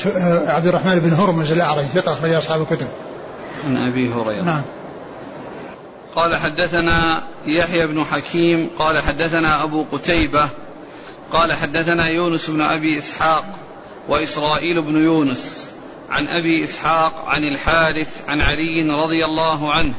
[0.06, 2.88] آه، عبد الرحمن بن هرمز الأعرج ثقة أخرج أصحاب الكتب.
[3.66, 4.42] عن أبي هريرة.
[4.42, 4.62] نعم.
[6.16, 10.48] قال حدثنا يحيى بن حكيم قال حدثنا أبو قتيبة
[11.32, 13.44] قال حدثنا يونس بن أبي إسحاق
[14.08, 15.70] وإسرائيل بن يونس
[16.10, 19.94] عن أبي إسحاق عن الحارث عن علي رضي الله عنه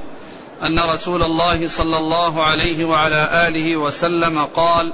[0.63, 4.93] أن رسول الله صلى الله عليه وعلى آله وسلم قال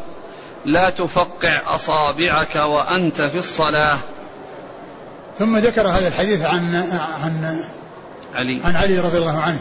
[0.66, 3.98] لا تفقع أصابعك وأنت في الصلاة.
[5.40, 6.76] ثم ذكر هذا الحديث عن
[7.22, 7.64] عن
[8.36, 8.62] علي.
[8.66, 9.60] عن علي رضي الله عنه.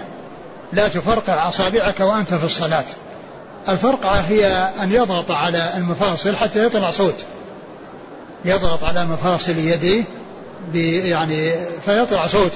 [0.73, 2.85] لا تفرقع أصابعك وأنت في الصلاة.
[3.69, 4.47] الفرقعة هي
[4.83, 7.25] أن يضغط على المفاصل حتى يطلع صوت.
[8.47, 10.05] يضغط على مفاصل يديه
[11.11, 11.53] يعني
[11.85, 12.53] فيطلع صوت.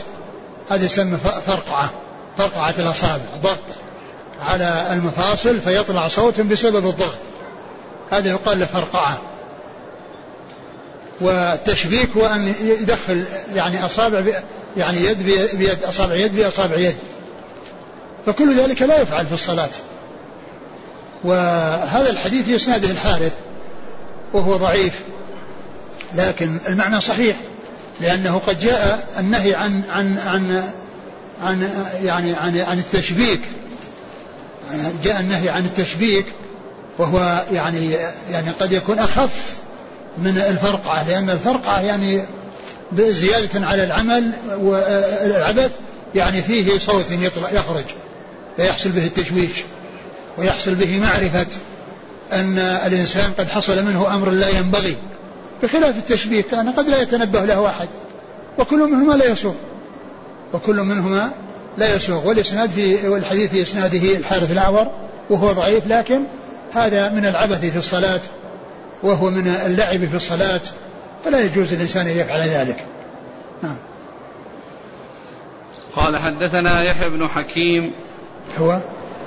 [0.71, 1.91] هذا يسمى فرقعة.
[2.39, 3.37] فرقعة الأصابع.
[3.43, 3.59] ضغط
[4.41, 7.19] على المفاصل فيطلع صوت بسبب الضغط.
[8.11, 9.21] هذا يقال له فرقعة.
[11.21, 14.25] والتشبيك هو أن يدخل يعني أصابع
[14.77, 15.23] يعني يد
[15.57, 16.97] بيد أصابع يد بأصابع يد.
[18.27, 19.71] فكل ذلك لا يفعل في الصلاة.
[21.25, 23.33] وهذا الحديث يسنده الحارث
[24.33, 25.01] وهو ضعيف.
[26.15, 27.37] لكن المعنى صحيح
[28.01, 30.63] لأنه قد جاء النهي عن عن عن
[31.43, 31.69] عن
[32.03, 33.41] يعني عن عن التشبيك.
[35.05, 36.27] جاء النهي عن التشبيك
[36.99, 37.97] وهو يعني
[38.31, 39.55] يعني قد يكون أخف
[40.19, 42.23] من الفرقعة لأن الفرقعة يعني
[42.99, 45.71] زيادة على العمل والعبث
[46.15, 47.11] يعني فيه صوت
[47.53, 47.85] يخرج
[48.57, 49.53] فيحصل به التشويش
[50.39, 51.47] ويحصل به معرفة
[52.33, 54.97] أن الإنسان قد حصل منه أمر لا ينبغي.
[55.63, 57.89] بخلاف التشبيه كان قد لا يتنبه له أحد.
[58.59, 59.57] وكل منهما لا يسوق
[60.53, 61.33] وكل منهما
[61.79, 64.87] لا يسوق والإسناد في والحديث في إسناده الحارث الأعور
[65.31, 66.21] وهو ضعيف لكن
[66.73, 68.21] هذا من العبث في الصلاة
[69.03, 70.61] وهو من اللعب في الصلاة
[71.25, 72.85] فلا يجوز الإنسان أن يفعل ذلك.
[73.63, 73.77] نعم.
[75.97, 77.93] قال حدثنا يحيى بن حكيم
[78.59, 78.81] هو؟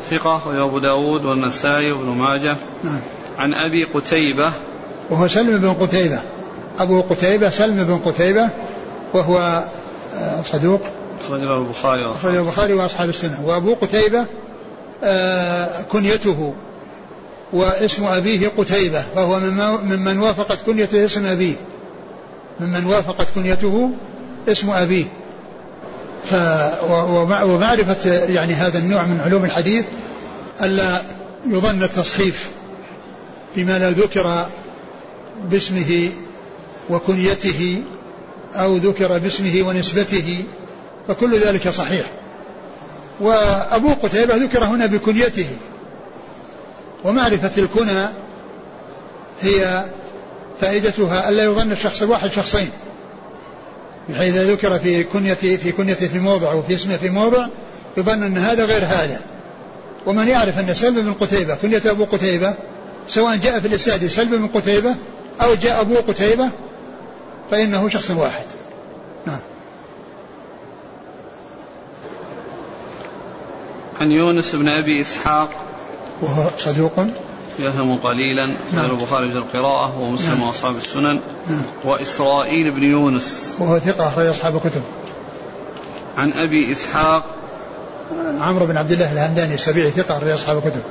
[0.09, 2.57] ثقة وهو أبو داود والنسائي وابن ماجه.
[2.83, 3.01] نعم.
[3.37, 4.51] عن أبي قتيبة
[5.09, 6.19] وهو سلم بن قتيبة.
[6.77, 8.49] أبو قتيبة سلم بن قتيبة
[9.13, 9.63] وهو
[10.15, 10.81] آه، صدوق.
[11.25, 13.39] أخرجه البخاري أخرجه البخاري وأصحاب السنة.
[13.45, 14.25] وأبو قتيبة
[15.03, 16.53] آه، كنيته
[17.53, 21.55] واسم أبيه قتيبة فهو ممن وافقت كنيته اسم أبيه.
[22.59, 23.91] ممن وافقت كنيته
[24.47, 25.05] اسم أبيه.
[26.23, 26.33] ف
[27.43, 29.85] ومعرفة يعني هذا النوع من علوم الحديث
[30.61, 31.01] ألا
[31.49, 32.51] يظن التصحيف
[33.55, 34.47] بما لا ذكر
[35.51, 36.09] باسمه
[36.89, 37.83] وكنيته
[38.53, 40.43] أو ذكر باسمه ونسبته
[41.07, 42.05] فكل ذلك صحيح.
[43.19, 45.47] وأبو قتيبة ذكر هنا بكنيته.
[47.03, 48.09] ومعرفة الكنى
[49.41, 49.85] هي
[50.61, 52.69] فائدتها ألا يظن الشخص الواحد شخصين.
[54.09, 57.47] بحيث إذا ذكر في كنيته في كنيته في موضع وفي اسمه في موضع
[57.97, 59.21] يظن أن هذا غير هذا.
[60.05, 62.55] ومن يعرف أن سلم بن قتيبة كنية أبو قتيبة
[63.07, 64.95] سواء جاء في الإسناد سلم بن قتيبة
[65.41, 66.51] أو جاء أبو قتيبة
[67.51, 68.45] فإنه شخص واحد.
[69.25, 69.39] نعم.
[74.01, 75.49] عن يونس بن أبي إسحاق.
[76.21, 77.05] وهو صدوق.
[77.59, 78.55] يهم قليلا.
[78.73, 78.91] نعم.
[78.91, 80.47] البخاري في القراءة ومسلم نعم.
[80.47, 81.19] وأصحاب السنن.
[81.47, 81.61] نعم.
[81.83, 83.55] وإسرائيل بن يونس.
[83.59, 84.81] وهو ثقة أخرج أصحاب الكتب.
[86.17, 87.25] عن أبي إسحاق.
[88.17, 90.81] عمرو بن عبد الله الهمداني السبيعي ثقة أخرج أصحاب الكتب.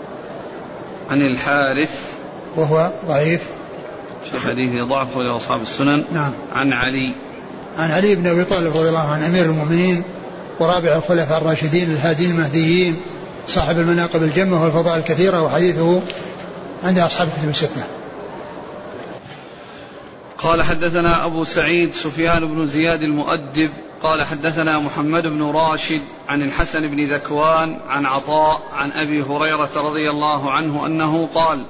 [1.11, 2.12] عن الحارث.
[2.57, 3.40] وهو ضعيف.
[4.30, 6.04] في حديثه ضعف أخرج أصحاب السنن.
[6.12, 6.32] نعم.
[6.54, 7.14] عن علي.
[7.78, 10.02] عن علي بن أبي طالب رضي الله عنه أمير المؤمنين
[10.61, 12.96] ورابع الخلفاء الراشدين الهادين المهديين
[13.48, 16.00] صاحب المناقب الجمة والفضائل الكثيرة وحديثه
[16.82, 17.82] عند أصحاب الكتب الستة.
[20.38, 23.70] قال حدثنا أبو سعيد سفيان بن زياد المؤدب
[24.02, 30.11] قال حدثنا محمد بن راشد عن الحسن بن ذكوان عن عطاء عن أبي هريرة رضي
[30.11, 31.64] الله عنه أنه قال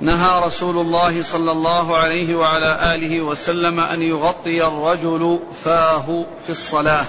[0.00, 7.04] نهى رسول الله صلى الله عليه وعلى آله وسلم أن يغطي الرجل فاه في الصلاة.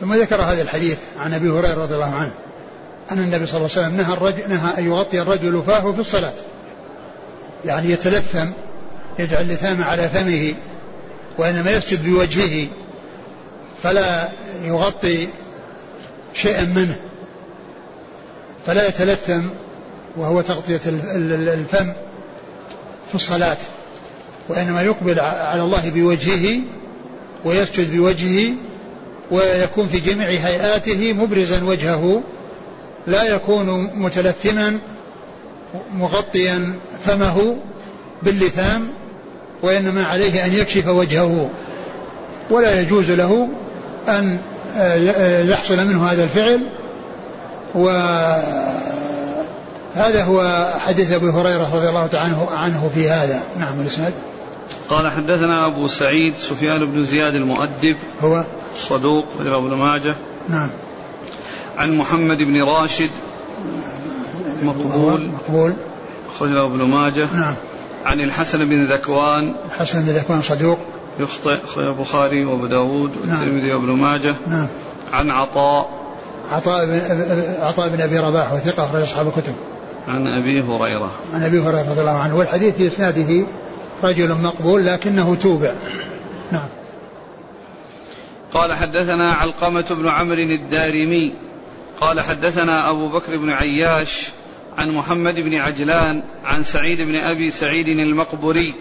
[0.00, 2.34] ثم ذكر هذا الحديث عن أبي هريرة رضي الله عنه
[3.12, 6.34] أن النبي صلى الله عليه وسلم نهى الرجل نهى أن يغطي الرجل فاه في الصلاة.
[7.64, 8.50] يعني يتلثم
[9.18, 10.54] يجعل لثامه على فمه
[11.38, 12.68] وإنما يسجد بوجهه
[13.82, 14.28] فلا
[14.62, 15.28] يغطي
[16.34, 16.96] شيئا منه
[18.66, 19.48] فلا يتلثم
[20.16, 21.92] وهو تغطية الفم
[23.08, 23.56] في الصلاة
[24.48, 26.60] وإنما يقبل على الله بوجهه
[27.44, 28.52] ويسجد بوجهه
[29.30, 32.22] ويكون في جميع هيئاته مبرزا وجهه
[33.06, 34.78] لا يكون متلثما
[35.94, 36.74] مغطيا
[37.04, 37.56] فمه
[38.22, 38.88] باللثام
[39.62, 41.50] وإنما عليه أن يكشف وجهه.
[42.50, 43.48] ولا يجوز له
[44.08, 44.38] أن
[45.50, 46.60] يحصل منه هذا الفعل
[49.96, 53.40] وهذا هو حديث أبي هريرة رضي الله تعالى عنه في هذا.
[53.58, 54.12] نعم الإسناد.
[54.90, 58.44] قال حدثنا أبو سعيد سفيان بن زياد المؤدب هو؟
[58.76, 60.14] صدوق ابن ماجه.
[60.48, 60.70] نعم.
[61.78, 63.10] عن محمد بن راشد
[64.62, 65.30] مقبول.
[65.30, 65.72] مقبول.
[66.34, 67.28] أخرجه ابن ماجه.
[67.34, 67.54] نعم.
[68.04, 69.54] عن الحسن بن ذكوان.
[69.64, 70.78] الحسن بن ذكوان صدوق.
[71.20, 73.76] يخطئ أخرج البخاري وأبو داود والترمذي نعم.
[73.76, 74.34] وابن ماجه.
[74.46, 74.68] نعم.
[75.12, 75.90] عن عطاء.
[76.48, 77.00] عطاء بن
[77.60, 79.54] عطاء بن أبي رباح وثقة أخرج أصحاب الكتب.
[80.08, 81.10] عن أبي هريرة.
[81.32, 83.46] عن أبي هريرة رضي الله عنه والحديث في اسناده
[84.02, 85.74] رجل مقبول لكنه توبع.
[86.52, 86.68] نعم.
[88.54, 91.34] قال حدثنا علقمة بن عمرو الدارمي
[92.00, 94.30] قال حدثنا أبو بكر بن عياش
[94.78, 98.74] عن محمد بن عجلان عن سعيد بن أبي سعيد المقبري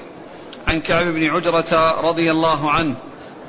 [0.68, 2.96] عن كعب بن عجرة رضي الله عنه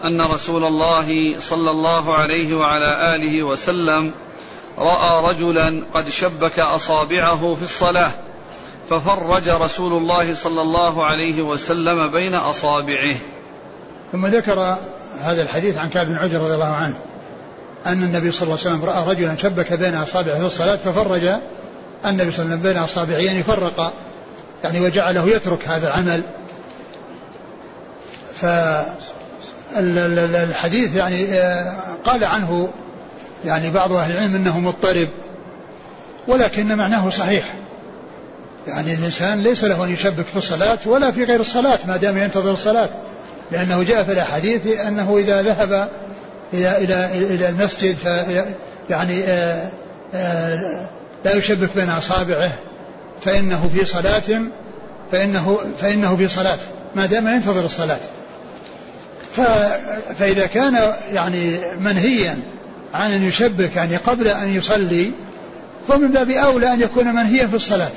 [0.04, 4.12] أن رسول الله صلى الله عليه وعلى آله وسلم
[4.78, 8.10] رأى رجلا قد شبك أصابعه في الصلاة
[8.90, 13.14] ففرج رسول الله صلى الله عليه وسلم بين أصابعه.
[14.12, 14.78] ثم ذكر
[15.20, 16.94] هذا الحديث عن كعب بن عجر رضي الله عنه
[17.86, 21.24] أن النبي صلى الله عليه وسلم رأى رجلا شبك بين أصابعه في الصلاة ففرج
[22.06, 23.92] النبي صلى الله عليه وسلم بين أصابعه يعني فرق
[24.64, 26.24] يعني وجعله يترك هذا العمل.
[29.74, 32.68] فالحديث يعني آه، قال عنه
[33.44, 35.08] يعني بعض أهل العلم أنه مضطرب
[36.28, 37.54] ولكن معناه صحيح.
[38.66, 42.50] يعني الإنسان ليس له أن يشبك في الصلاة ولا في غير الصلاة ما دام ينتظر
[42.50, 42.88] الصلاة.
[43.52, 45.88] لأنه جاء في الأحاديث أنه إذا ذهب
[46.52, 48.04] إلى إلى إلى المسجد ف
[48.90, 49.70] يعني آآ
[50.14, 50.86] آآ
[51.24, 52.52] لا يشبك بين أصابعه
[53.24, 54.42] فإنه في صلاة
[55.12, 56.58] فإنه فإنه في صلاة
[56.94, 57.98] ما دام ينتظر الصلاة.
[60.18, 62.38] فإذا كان يعني منهيا
[62.94, 65.12] عن أن يشبك يعني قبل أن يصلي
[65.88, 67.90] فمن باب أولى أن يكون منهيا في الصلاة.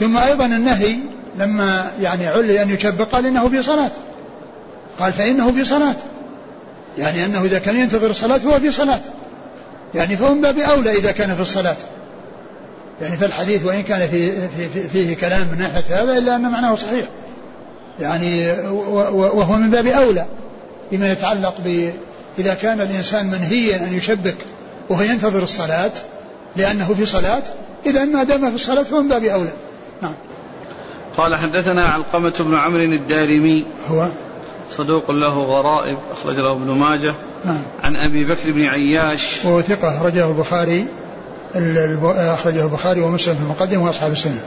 [0.00, 0.98] ثم أيضا النهي
[1.38, 3.90] لما يعني علي أن يشبك قال إنه في صلاة.
[4.98, 5.94] قال فإنه في صلاة.
[6.98, 9.00] يعني أنه إذا كان ينتظر الصلاة فهو في صلاة.
[9.94, 11.76] يعني فهو من باب أولى إذا كان في الصلاة.
[13.02, 16.42] يعني في الحديث وإن كان في في في فيه كلام من ناحية هذا إلا أن
[16.42, 17.08] معناه صحيح.
[18.00, 18.50] يعني
[19.10, 20.26] وهو من باب أولى
[20.90, 21.90] فيما يتعلق ب
[22.38, 24.36] إذا كان الإنسان منهيا أن يشبك
[24.88, 25.92] وهو ينتظر الصلاة
[26.56, 27.42] لأنه في صلاة
[27.86, 29.50] إذا ما دام في الصلاة فهو من باب أولى.
[30.02, 30.14] نعم.
[31.16, 34.08] قال حدثنا علقمة بن عمرو الدارمي هو؟
[34.70, 37.14] صدوق له غرائب أخرج له ابن ماجه.
[37.44, 37.62] نعم.
[37.82, 39.44] عن أبي بكر بن عياش.
[39.44, 40.86] وهو ثقة أخرجه البخاري
[42.04, 44.40] أخرجه البخاري ومسلم في المقدمة وأصحاب السنة.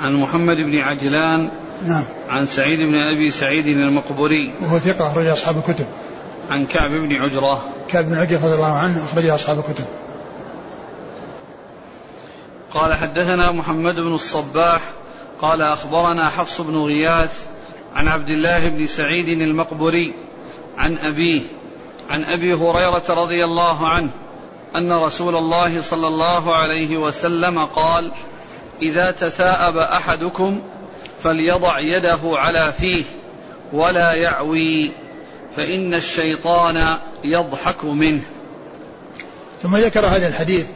[0.00, 1.50] عن محمد بن عجلان.
[1.86, 2.04] نعم.
[2.28, 5.86] عن سعيد بن أبي سعيد المقبري وهو ثقة أخرج أصحاب الكتب.
[6.50, 7.64] عن كعب بن عجرة.
[7.88, 9.84] كعب بن عجرة رضي الله عنه أخرج أصحاب الكتب.
[12.74, 14.80] قال حدثنا محمد بن الصباح
[15.40, 17.46] قال أخبرنا حفص بن غياث
[17.96, 20.14] عن عبد الله بن سعيد المقبري
[20.78, 21.40] عن أبيه
[22.10, 24.10] عن أبي هريرة رضي الله عنه
[24.76, 28.12] أن رسول الله صلى الله عليه وسلم قال
[28.82, 30.60] إذا تثاءب أحدكم
[31.22, 33.04] فليضع يده على فيه
[33.72, 34.92] ولا يعوي.
[35.56, 38.22] فإن الشيطان يضحك منه.
[39.62, 40.66] ثم ذكر هذا الحديث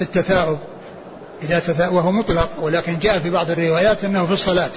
[0.00, 0.58] التثاؤب.
[1.42, 4.70] إذا تثاءب وهو مطلق ولكن جاء في بعض الروايات أنه في الصلاة.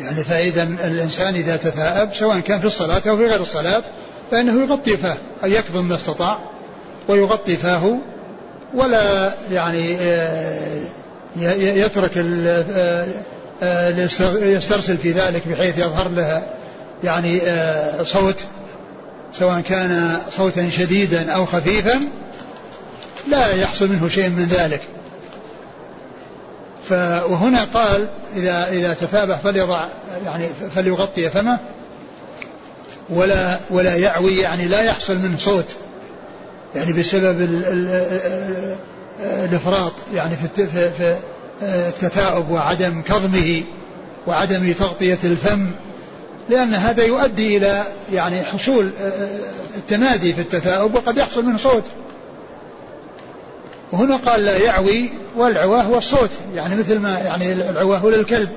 [0.00, 3.82] يعني فإذا الإنسان إذا تثاءب سواء كان في الصلاة أو في غير الصلاة
[4.30, 6.38] فإنه يغطي فاه أو يكظم ما استطاع
[7.08, 7.98] ويغطي فاه
[8.74, 10.80] ولا يعني آه،
[11.58, 13.06] يترك آه،
[13.62, 13.88] آه،
[14.42, 16.46] يسترسل في ذلك بحيث يظهر لها
[17.04, 17.40] يعني
[18.04, 18.44] صوت
[19.38, 22.00] سواء كان صوتا شديدا أو خفيفا
[23.28, 24.82] لا يحصل منه شيء من ذلك.
[27.30, 29.86] وهنا قال إذا إذا تثابه فليضع
[30.24, 31.58] يعني فليغطي فمه
[33.10, 35.66] ولا ولا يعوي يعني لا يحصل منه صوت
[36.74, 37.40] يعني بسبب
[39.20, 41.16] الإفراط يعني في في
[41.62, 43.62] التثاؤب وعدم كظمه
[44.26, 45.70] وعدم تغطية الفم.
[46.48, 48.90] لأن هذا يؤدي إلى يعني حصول
[49.76, 51.84] التمادي في التثاؤب وقد يحصل منه صوت.
[53.92, 58.48] وهنا قال لا يعوي والعواه هو الصوت يعني مثل ما يعني العواه للكلب.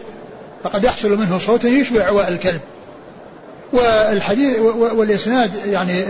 [0.64, 2.62] فقد يحصل منه صوت يشبه عواء الكلب.
[3.74, 6.04] والحديث والإسناد يعني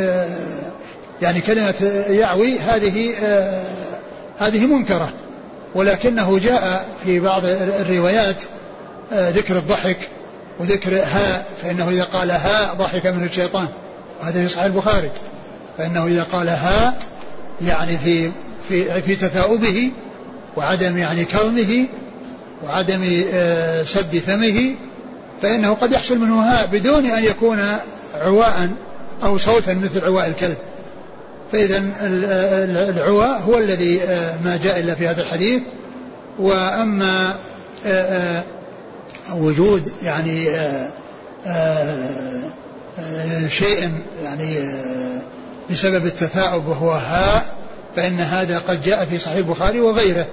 [1.21, 3.13] يعني كلمة يعوي هذه
[4.39, 5.09] هذه منكرة.
[5.75, 8.43] ولكنه جاء في بعض الروايات
[9.13, 9.97] ذكر الضحك
[10.59, 13.67] وذكر ها فإنه إذا قال ها ضحك منه الشيطان.
[14.21, 15.11] وهذا في صحيح البخاري.
[15.77, 16.97] فإنه إذا قال ها
[17.61, 18.31] يعني في
[18.69, 19.91] في في تثاؤبه
[20.57, 21.85] وعدم يعني كظمه
[22.63, 24.75] وعدم آه، سد فمه
[25.41, 27.59] فإنه قد يحصل منه ها بدون أن يكون
[28.13, 28.69] عواء
[29.23, 30.57] أو صوتا مثل عواء الكلب.
[31.51, 31.83] فإذا
[32.89, 35.61] العواء هو الذي آه، ما جاء إلا في هذا الحديث.
[36.39, 37.35] وأما
[37.85, 38.43] آه،
[39.31, 40.45] وجود يعني
[43.47, 43.91] شيء
[44.23, 44.57] يعني
[45.71, 47.57] بسبب التثاؤب وهو هاء
[47.95, 50.25] فإن هذا قد جاء في صحيح البخاري وغيره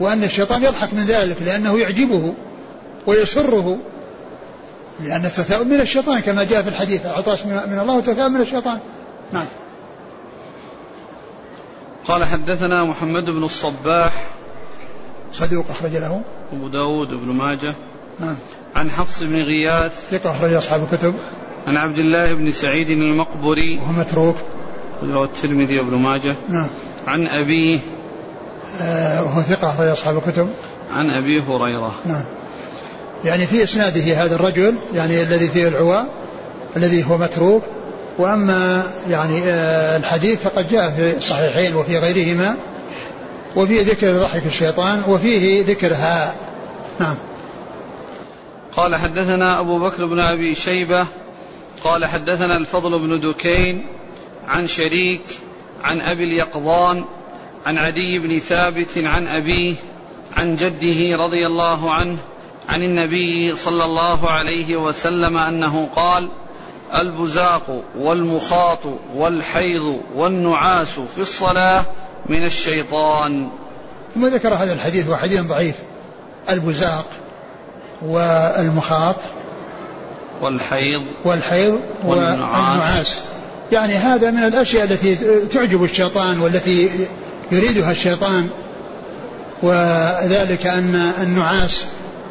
[0.00, 2.34] وأن الشيطان يضحك من ذلك لأنه يعجبه
[3.06, 3.78] ويسره
[5.00, 8.78] لأن التثاؤب من الشيطان كما جاء في الحديث عطاش من الله والتثاؤب من الشيطان.
[9.32, 9.46] نعم.
[12.04, 14.26] قال حدثنا محمد بن الصباح.
[15.32, 16.22] صدوق أخرج له.
[16.52, 17.74] أبو داود بن ماجه.
[18.20, 18.36] نعم.
[18.76, 19.92] عن حفص بن غياث.
[20.10, 21.14] ثقة أخرج أصحاب الكتب.
[21.66, 24.36] عن عبد الله بن سعيد المقبري وهو متروك.
[25.02, 26.34] رواه الترمذي وابن ماجه.
[26.48, 26.66] نعم.
[27.06, 27.78] عن أبيه.
[28.80, 30.48] آه وهو ثقة أخرج أصحاب الكتب.
[30.92, 31.94] عن أبي هريرة.
[32.06, 32.24] نعم.
[33.24, 36.06] يعني في إسناده هذا الرجل يعني الذي فيه العواء
[36.76, 37.62] الذي هو متروك.
[38.18, 42.56] وأما يعني آه الحديث فقد جاء في الصحيحين وفي غيرهما.
[43.56, 46.34] وفيه ذكر ضحك الشيطان وفيه ذكرها.
[47.00, 47.16] نعم.
[48.76, 51.06] قال حدثنا أبو بكر بن أبي شيبة
[51.84, 53.86] قال حدثنا الفضل بن دكين
[54.48, 55.22] عن شريك
[55.84, 57.04] عن أبي اليقظان
[57.66, 59.74] عن عدي بن ثابت عن أبيه
[60.36, 62.16] عن جده رضي الله عنه
[62.68, 66.28] عن النبي صلى الله عليه وسلم أنه قال
[66.94, 68.78] البزاق والمخاط
[69.14, 71.84] والحيض والنعاس في الصلاة
[72.26, 73.48] من الشيطان.
[74.14, 75.74] ثم ذكر هذا الحديث هو حديث ضعيف
[76.50, 77.19] البزاق
[78.06, 79.16] والمخاط
[80.42, 83.20] والحيض والحيض والنعاس.
[83.72, 85.16] يعني هذا من الأشياء التي
[85.52, 86.88] تعجب الشيطان والتي
[87.52, 88.48] يريدها الشيطان
[89.62, 91.86] وذلك أن النعاس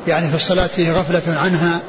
[0.08, 1.80] يعني في الصلاة فيه غفلة عنها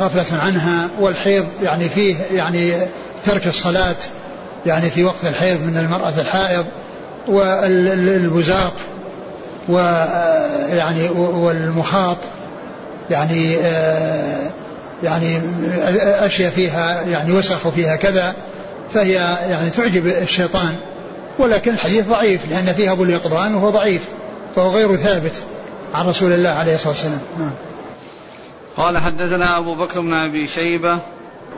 [0.00, 2.72] غفلة عنها والحيض يعني فيه يعني
[3.24, 3.96] ترك الصلاة
[4.66, 6.66] يعني في وقت الحيض من المرأة الحائض
[7.28, 8.72] والبزاق
[9.68, 12.18] ويعني والمخاط.
[13.10, 13.52] يعني
[15.02, 15.40] يعني
[16.26, 18.36] أشياء فيها يعني وسخ وفيها كذا
[18.94, 19.12] فهي
[19.50, 20.76] يعني تعجب الشيطان.
[21.38, 24.04] ولكن الحديث ضعيف لأن فيها أبو اليقظان وهو ضعيف
[24.56, 25.40] فهو غير ثابت
[25.94, 27.20] عن رسول الله عليه الصلاة والسلام.
[27.38, 27.50] نعم.
[28.76, 30.98] قال حدثنا أبو بكر بن أبي شيبة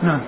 [0.03, 0.21] نعم.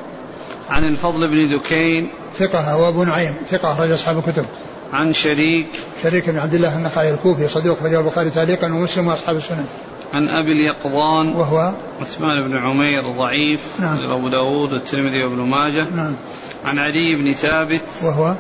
[0.71, 2.09] عن الفضل بن دكين
[2.39, 4.45] ثقة وابو نعيم ثقة أخرج أصحاب الكتب.
[4.93, 5.67] عن شريك
[6.03, 9.67] شريك بن عبد الله النخعي الكوفي صدوق في البخاري تعليقا ومسلم وأصحاب السنن.
[10.15, 16.17] عن أبي اليقظان وهو عثمان بن عمير ضعيف نعم أبو داود والترمذي وابن ماجه نعم
[16.65, 18.35] عن علي بن ثابت وهو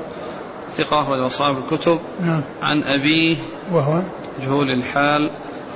[0.76, 3.36] ثقة أخرج أصحاب الكتب نعم عن أبيه
[3.72, 4.02] وهو
[4.38, 5.30] مجهول الحال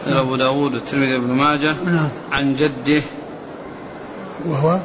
[0.07, 0.16] نعم.
[0.16, 3.03] أبو داود والترمذي وابن ماجه نعم عن جده
[4.47, 4.80] وهو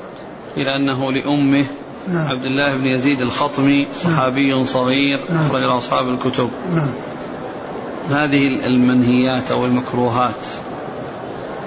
[0.58, 1.66] إلى أنه لأمه
[2.08, 2.28] نعم.
[2.28, 4.64] عبد الله بن يزيد الخطمي صحابي نعم.
[4.64, 5.46] صغير نعم.
[5.46, 6.92] أخرج أصحاب الكتب نعم.
[8.10, 10.46] هذه المنهيات أو المكروهات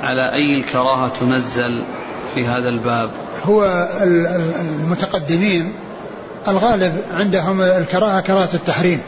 [0.03, 1.85] على أي الكراهة تنزل
[2.35, 3.11] في هذا الباب؟
[3.45, 3.89] هو
[4.61, 5.73] المتقدمين
[6.49, 9.01] الغالب عندهم الكراهة كراهة التحريم.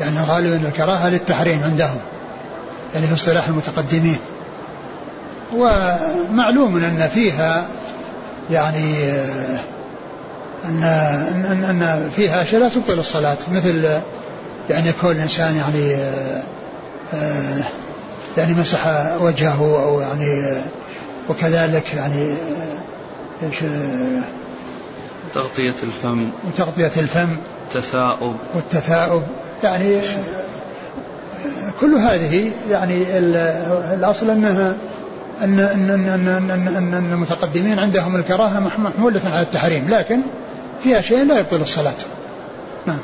[0.00, 1.98] يعني الغالب أن الكراهة للتحريم عندهم
[2.94, 4.18] يعني في اصطلاح المتقدمين.
[5.56, 7.66] ومعلوم أن فيها
[8.50, 9.12] يعني
[10.64, 14.00] أن أن أن فيها أشياء لا تبطل الصلاة مثل
[14.70, 15.96] يعني كون الإنسان يعني
[18.36, 18.86] يعني مسح
[19.20, 20.62] وجهه أو يعني
[21.28, 22.36] وكذلك يعني
[23.42, 23.56] إيش
[25.34, 26.30] تغطية الفم.
[26.48, 27.36] وتغطية الفم.
[27.66, 29.22] التثاؤب والتثاؤب.
[29.62, 30.00] يعني
[31.80, 33.18] كل هذه يعني
[33.94, 34.74] الأصل أنها
[35.42, 40.20] أن أن أن أن, أن, أن, أن المتقدمين عندهم الكراهة محمولة على التحريم لكن
[40.82, 41.94] فيها شيء لا يبطل الصلاة.
[42.86, 43.00] نعم.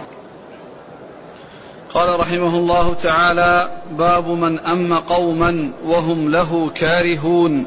[1.97, 7.67] قال رحمه الله تعالى باب من أم قوما وهم له كارهون.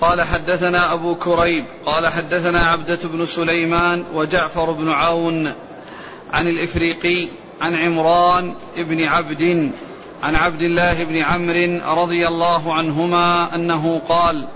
[0.00, 5.52] قال حدثنا أبو كريب قال حدثنا عبدة بن سليمان وجعفر بن عون
[6.32, 7.28] عن الإفريقي
[7.60, 9.72] عن عمران بن عبد
[10.22, 14.48] عن عبد الله بن عمرو رضي الله عنهما أنه قال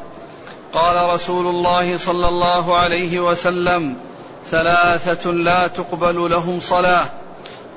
[0.74, 3.96] قال رسول الله صلى الله عليه وسلم
[4.50, 7.21] ثلاثة لا تقبل لهم صلاة.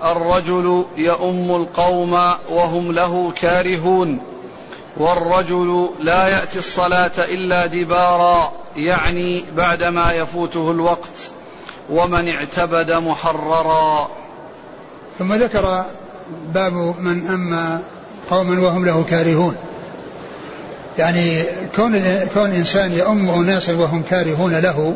[0.03, 2.13] الرجل يؤم القوم
[2.49, 4.19] وهم له كارهون
[4.97, 11.17] والرجل لا يأتي الصلاة إلا دبارا يعني بعدما يفوته الوقت
[11.89, 14.09] ومن اعتبد محررا.
[15.19, 15.85] ثم ذكر
[16.53, 17.81] باب من أما
[18.29, 19.55] قوما وهم له كارهون.
[20.97, 21.43] يعني
[21.75, 24.95] كون كون إنسان يؤم أناسا وهم كارهون له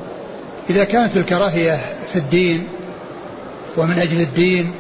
[0.69, 1.81] إذا كانت الكراهية
[2.13, 2.67] في الدين
[3.77, 4.71] ومن أجل الدين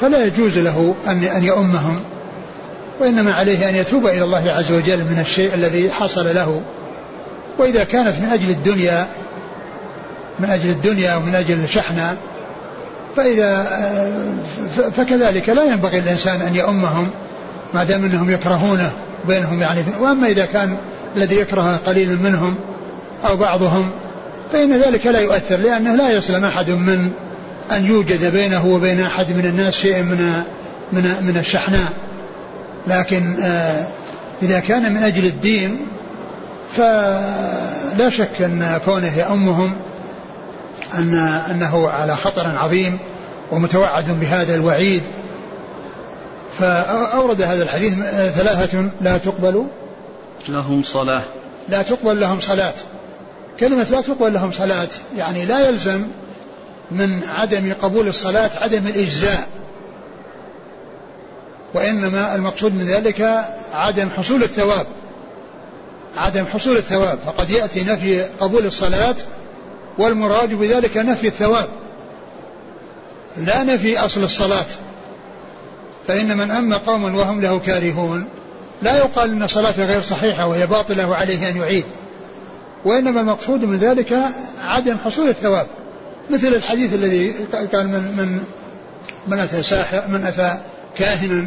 [0.00, 2.00] فلا يجوز له ان أن يؤمهم
[3.00, 6.62] وإنما عليه أن يتوب إلى الله عز وجل من الشيء الذي حصل له.
[7.58, 9.06] وإذا كانت من أجل الدنيا
[10.40, 12.16] من أجل الدنيا ومن أجل الشحنه
[13.16, 13.66] فإذا
[14.96, 17.10] فكذلك لا ينبغي الإنسان أن يؤمهم
[17.74, 18.90] ما دام أنهم يكرهونه
[19.28, 19.80] بينهم يعني.
[20.00, 20.78] وأما إذا كان
[21.16, 22.54] الذي يكره قليل منهم
[23.28, 23.90] أو بعضهم
[24.52, 27.10] فإن ذلك لا يؤثر لأنه لا يسلم أحد من
[27.72, 30.42] أن يوجد بينه وبين أحد من الناس شيء من
[30.92, 31.92] من من الشحناء.
[32.86, 33.36] لكن
[34.42, 35.86] إذا كان من أجل الدين
[36.72, 39.76] فلا شك أن كونه يأمهم
[40.94, 41.14] أن
[41.50, 42.98] أنه على خطر عظيم
[43.52, 45.02] ومتوعد بهذا الوعيد.
[46.58, 47.94] فأورد هذا الحديث
[48.34, 49.66] ثلاثة لا تقبل.
[50.48, 51.22] لهم صلاة.
[51.68, 52.74] لا تقبل لهم صلاة.
[53.60, 56.02] كلمة لا تقبل لهم صلاة يعني لا يلزم
[56.90, 59.48] من عدم قبول الصلاة عدم الإجزاء.
[61.74, 64.86] وإنما المقصود من ذلك عدم حصول الثواب.
[66.16, 67.18] عدم حصول الثواب.
[67.26, 69.16] فقد يأتي نفي قبول الصلاة
[69.98, 71.68] والمراد بذلك نفي الثواب.
[73.36, 74.66] لا نفي أصل الصلاة.
[76.08, 78.28] فإن من أما قوما وهم له كارهون
[78.82, 81.84] لا يقال أن صلاته غير صحيحة وهي باطلة وعليه أن يعيد.
[82.84, 84.18] وإنما المقصود من ذلك
[84.64, 85.66] عدم حصول الثواب.
[86.30, 87.34] مثل الحديث الذي
[87.72, 88.40] قال من من
[89.28, 90.58] من أتى ساحر من أتى
[90.98, 91.46] كاهنا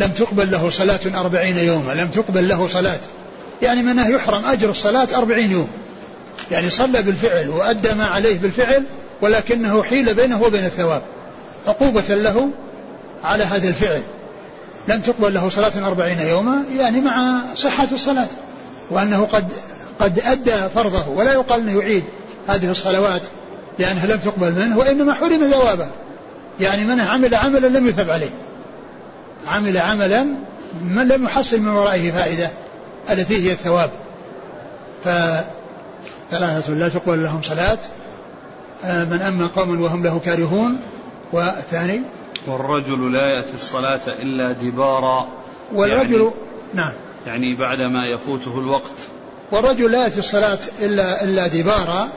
[0.00, 2.98] لم تقبل له صلاة أربعين يوما لم تقبل له صلاة.
[3.62, 5.68] يعني منه يحرم أجر الصلاة أربعين يوم.
[6.50, 8.84] يعني صلى بالفعل وأدى ما عليه بالفعل
[9.22, 11.02] ولكنه حيل بينه وبين الثواب.
[11.66, 12.50] عقوبة له
[13.24, 14.02] على هذا الفعل.
[14.88, 18.28] لم تقبل له صلاة أربعين يوما يعني مع صحة الصلاة.
[18.90, 19.52] وأنه قد
[20.00, 22.04] قد أدى فرضه ولا يقال أنه يعيد
[22.48, 23.22] هذه الصلوات
[23.78, 25.88] لأنها لم تقبل منه وإنما حرم ثوابه.
[26.60, 28.30] يعني من عمل عملا لم يثب عليه.
[29.46, 30.26] عمل عملا
[30.82, 32.50] من لم يحصل من ورائه فائدة
[33.10, 33.90] التي هي الثواب.
[35.04, 37.78] فثلاثة لا تقبل لهم صلاة.
[38.84, 40.80] آه، من أما قوم وهم له كارهون.
[41.32, 42.00] والثاني؟
[42.46, 45.28] والرجل لا يأتي الصلاة إلا دبارا
[45.72, 46.30] والرجل يعني
[46.74, 46.92] نعم.
[47.26, 48.92] يعني بعدما يفوته الوقت.
[49.52, 52.08] والرجل لا يأتي الصلاة إلا إلا دبارا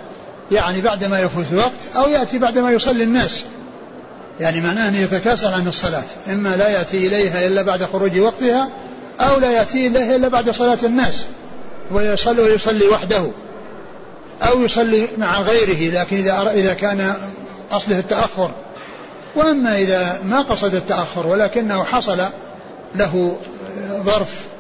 [0.52, 3.44] يعني بعدما يفوت الوقت أو يأتي بعدما يصلي الناس.
[4.40, 6.04] يعني معناه أنه يتكاسل عن الصلاة.
[6.28, 8.70] إما لا يأتي إليها إلا بعد خروج وقتها
[9.20, 11.26] أو لا يأتي إليها إلا بعد صلاة الناس.
[11.92, 13.32] ويصلي ويصلي وحده.
[14.42, 17.16] أو يصلي مع غيره لكن إذا إذا كان
[17.72, 18.52] قصده التأخر.
[19.36, 22.24] وأما إذا ما قصد التأخر ولكنه حصل
[22.96, 23.38] له
[24.06, 24.51] ظرف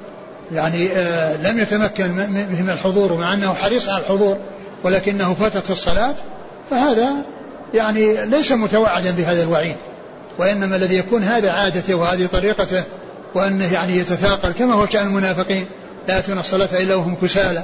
[0.54, 4.38] يعني آه لم يتمكن من الحضور مع أنه حريص على الحضور
[4.84, 6.16] ولكنه فاتت الصلاة
[6.70, 7.10] فهذا
[7.74, 9.76] يعني ليس متوعدا بهذا الوعيد
[10.38, 12.84] وإنما الذي يكون هذا عادته وهذه طريقته
[13.36, 15.66] وأنه يعني يتثاقل كما هو شأن المنافقين
[16.08, 17.64] لا يأتون الصلاة إلا وهم كسالى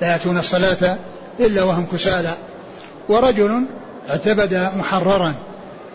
[0.00, 0.96] لا يأتون الصلاة
[1.40, 2.34] إلا وهم كسالى.
[3.08, 3.62] ورجل
[4.08, 5.34] اعتبد محررا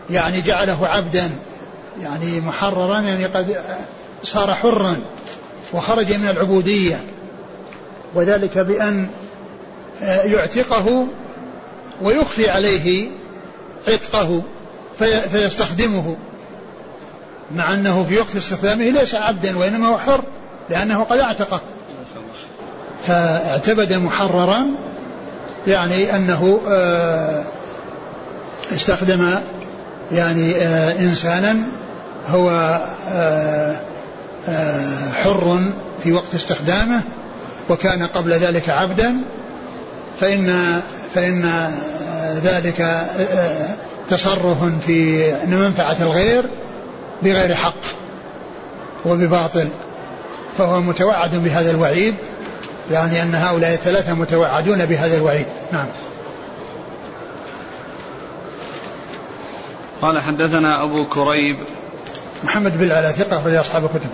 [0.10, 1.32] يعني جعله عبدا
[2.02, 3.62] يعني محررا يعني قد
[4.24, 4.96] صار حرا
[5.74, 7.00] وخرج من العبودية
[8.16, 9.08] وذلك بأن
[10.02, 11.08] يعتقه
[12.02, 13.08] ويخفي عليه
[13.88, 14.44] عتقه
[15.00, 16.16] في فيستخدمه.
[17.56, 20.22] مع أنه في وقت استخدامه ليس عبدا وإنما هو حر
[20.70, 21.62] لأنه قد اعتقه.
[23.08, 24.66] فاعتبد محررا
[25.68, 27.44] يعني أنه آه،
[28.76, 29.40] استخدم
[30.12, 31.58] يعني آه، إنسانا
[32.28, 32.50] هو
[33.10, 33.82] آه،
[35.14, 35.62] حر
[36.04, 37.02] في وقت استخدامه
[37.70, 39.16] وكان قبل ذلك عبدا
[40.20, 40.80] فإن
[41.16, 41.72] فإن
[42.44, 43.06] ذلك
[44.10, 46.46] تصرف في منفعة الغير
[47.24, 47.82] بغير حق
[49.06, 49.68] وبباطل
[50.58, 52.16] فهو متوعد بهذا الوعيد
[52.92, 55.46] يعني أن هؤلاء الثلاثة متوعدون بهذا الوعيد.
[55.72, 55.88] نعم.
[60.02, 61.58] قال حدثنا أبو كريب.
[62.44, 64.10] محمد بن العلاء ثقة أخرج أصحاب الكتب.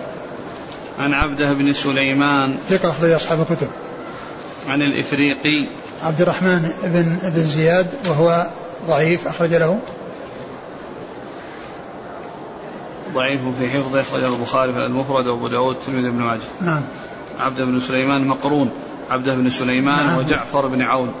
[0.98, 3.68] عن عبده بن سليمان ثقة أخرج أصحاب الكتب.
[4.68, 5.68] عن الإفريقي.
[6.02, 8.46] عبد الرحمن بن بن زياد وهو
[8.86, 9.78] ضعيف أخرج له.
[13.14, 16.40] ضعيف في حفظه أخرجه البخاري في المفرد وأبو داود الترمذي بن ماجه.
[16.60, 16.84] نعم.
[17.38, 18.70] عبد بن سليمان مقرون.
[19.10, 20.18] عبد بن سليمان نعم.
[20.18, 21.12] وجعفر بن عون.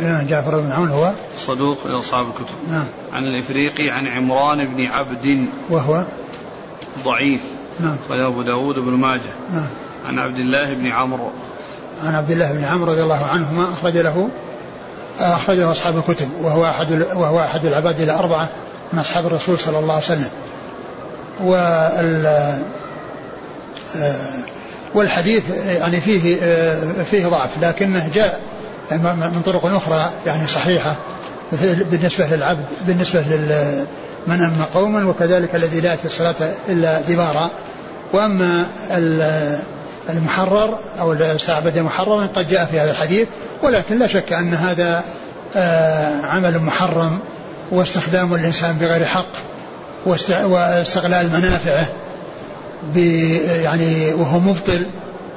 [0.00, 1.12] نعم جعفر بن عون هو.
[1.36, 2.54] صدوق لأصحاب الكتب.
[2.70, 2.86] نعم.
[3.12, 6.04] عن الإفريقي عن عمران بن عبد وهو.
[7.04, 7.44] ضعيف.
[7.82, 7.96] نعم.
[8.06, 9.20] أخرجه أبو داود بن ماجه.
[9.54, 9.66] نعم.
[10.06, 11.30] عن عبد الله بن عمرو.
[12.02, 14.28] عن عبد الله بن عمرو رضي الله عنهما أخرج له
[15.20, 18.48] أخرجه أصحاب الكتب وهو أحد وهو أحد العباد الأربعة
[18.92, 20.30] من أصحاب الرسول صلى الله عليه وسلم.
[21.40, 22.26] وال
[23.96, 24.14] آه،
[24.94, 28.40] والحديث يعني فيه آه، فيه ضعف لكنه جاء
[28.92, 30.96] من طرق أخرى يعني صحيحة
[31.90, 33.84] بالنسبة للعبد بالنسبة لل
[34.26, 37.50] من أما قوما وكذلك الذي لا يأتي الصلاة إلا دبارا.
[38.12, 38.66] وأما
[40.10, 43.28] المحرر أو استعبد محررا قد جاء في هذا الحديث
[43.62, 45.04] ولكن لا شك أن هذا
[45.56, 47.18] آه، عمل محرم
[47.70, 49.26] واستخدام الإنسان بغير حق
[50.04, 51.86] واستغلال منافعه
[53.62, 54.86] يعني وهو مبطل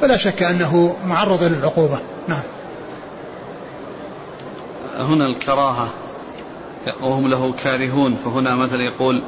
[0.01, 1.99] فلا شك أنه معرض للعقوبة.
[2.27, 2.41] نعم.
[4.97, 5.87] هنا الكراهة
[7.01, 9.23] وهم له كارهون فهنا مثلا يقول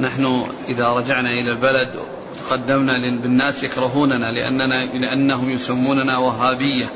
[0.00, 1.90] نحن إذا رجعنا إلى البلد
[2.38, 2.92] تقدمنا
[3.22, 6.86] بالناس يكرهوننا لأننا لأنهم يسموننا وهابية.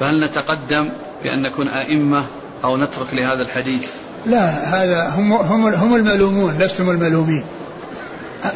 [0.00, 0.88] فهل نتقدم
[1.22, 2.24] بأن نكون أئمة
[2.64, 3.90] أو نترك لهذا الحديث؟
[4.26, 7.44] لا هذا هم هم هم الملومون لستم الملومين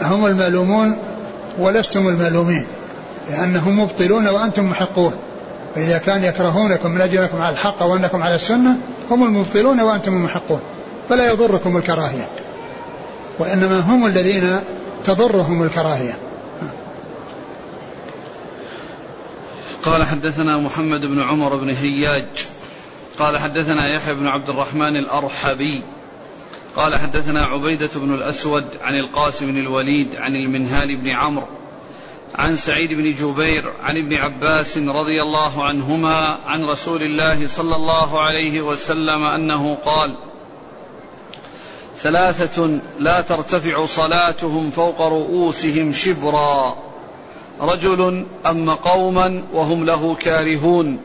[0.02, 0.96] هم الملومون
[1.58, 2.66] ولستم الملومين
[3.30, 5.12] لأنهم مبطلون وأنتم محقون.
[5.74, 8.76] فإذا كان يكرهونكم من أجل أنكم على الحق وأنكم على السنة
[9.10, 10.60] هم المبطلون وأنتم المحقون
[11.08, 12.28] فلا يضركم الكراهية.
[13.40, 14.60] وإنما هم الذين
[15.04, 16.18] تضرهم الكراهية.
[19.82, 22.46] قال حدثنا محمد بن عمر بن هياج.
[23.18, 25.82] قال حدثنا يحيى بن عبد الرحمن الأرحبي.
[26.76, 31.48] قال حدثنا عبيدة بن الأسود عن القاسم بن الوليد عن المنهال بن عمرو.
[32.34, 38.20] عن سعيد بن جبير عن ابن عباس رضي الله عنهما عن رسول الله صلى الله
[38.20, 40.16] عليه وسلم أنه قال
[41.96, 46.76] ثلاثة لا ترتفع صلاتهم فوق رؤوسهم شبرا.
[47.60, 51.00] رجل اما قوما وهم له كارهون.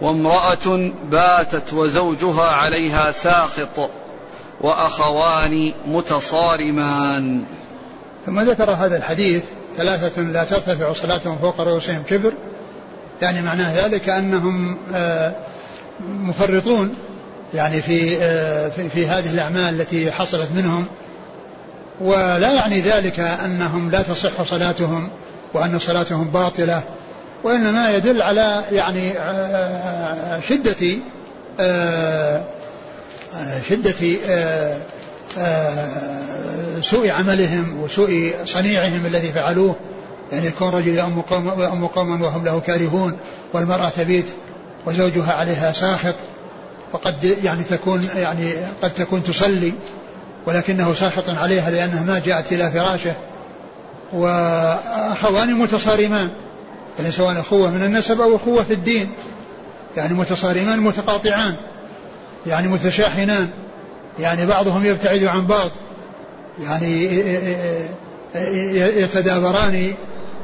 [0.00, 3.90] وامرأة باتت وزوجها عليها ساخط
[4.60, 7.44] وأخوان متصارمان.
[8.26, 9.42] ثم ذكر هذا الحديث
[9.76, 12.32] ثلاثة لا ترتفع صلاتهم فوق رؤوسهم كبر
[13.22, 15.34] يعني معناه ذلك أنهم آه،
[16.08, 16.94] مفرطون.
[17.54, 20.86] يعني في, آه، في في هذه الأعمال التي حصلت منهم.
[22.00, 25.08] ولا يعني ذلك أنهم لا تصح صلاتهم
[25.54, 26.82] وأن صلاتهم باطلة
[27.44, 30.96] وإنما يدل على يعني آه، شدة
[33.68, 33.94] شدة
[36.82, 39.76] سوء عملهم وسوء صنيعهم الذي فعلوه.
[40.32, 43.16] يعني يكون رجل يأم قوما وهم له كارهون
[43.52, 44.26] والمرأة تبيت
[44.86, 46.14] وزوجها عليها ساخط.
[46.92, 49.72] وقد يعني تكون يعني قد تكون تصلي
[50.46, 53.14] ولكنه ساخط عليها لأنها ما جاءت إلى فراشه.
[54.12, 56.30] وأخوان متصارمان
[56.98, 59.10] يعني سواء أخوة من النسب أو أخوة في الدين
[59.96, 61.54] يعني متصارمان متقاطعان
[62.46, 63.48] يعني متشاحنان
[64.18, 65.70] يعني بعضهم يبتعد عن بعض
[66.62, 67.22] يعني
[69.02, 69.94] يتدابران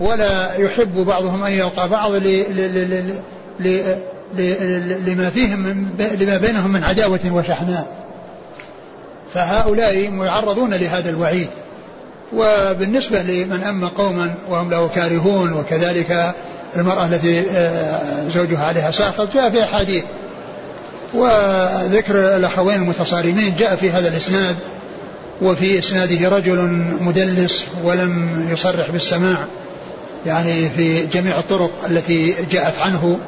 [0.01, 2.13] ولا يحب بعضهم أن يلقى بعض
[5.07, 5.87] لما فيهم من
[6.21, 7.87] لما بينهم من عداوة وشحناء.
[9.35, 11.49] فهؤلاء معرضون لهذا الوعيد.
[12.37, 16.35] وبالنسبة لمن أما قوما وهم له كارهون وكذلك
[16.77, 20.05] المرأة التي آه، زوجها عليها ساخط جاء في أحاديث.
[21.15, 24.57] وذكر الأخوين المتصارمين جاء في هذا الإسناد.
[25.43, 29.39] وفي إسناده رجل مدلس ولم يصرح بالسماع.
[30.27, 33.19] يعني في جميع الطرق التي جاءت عنه.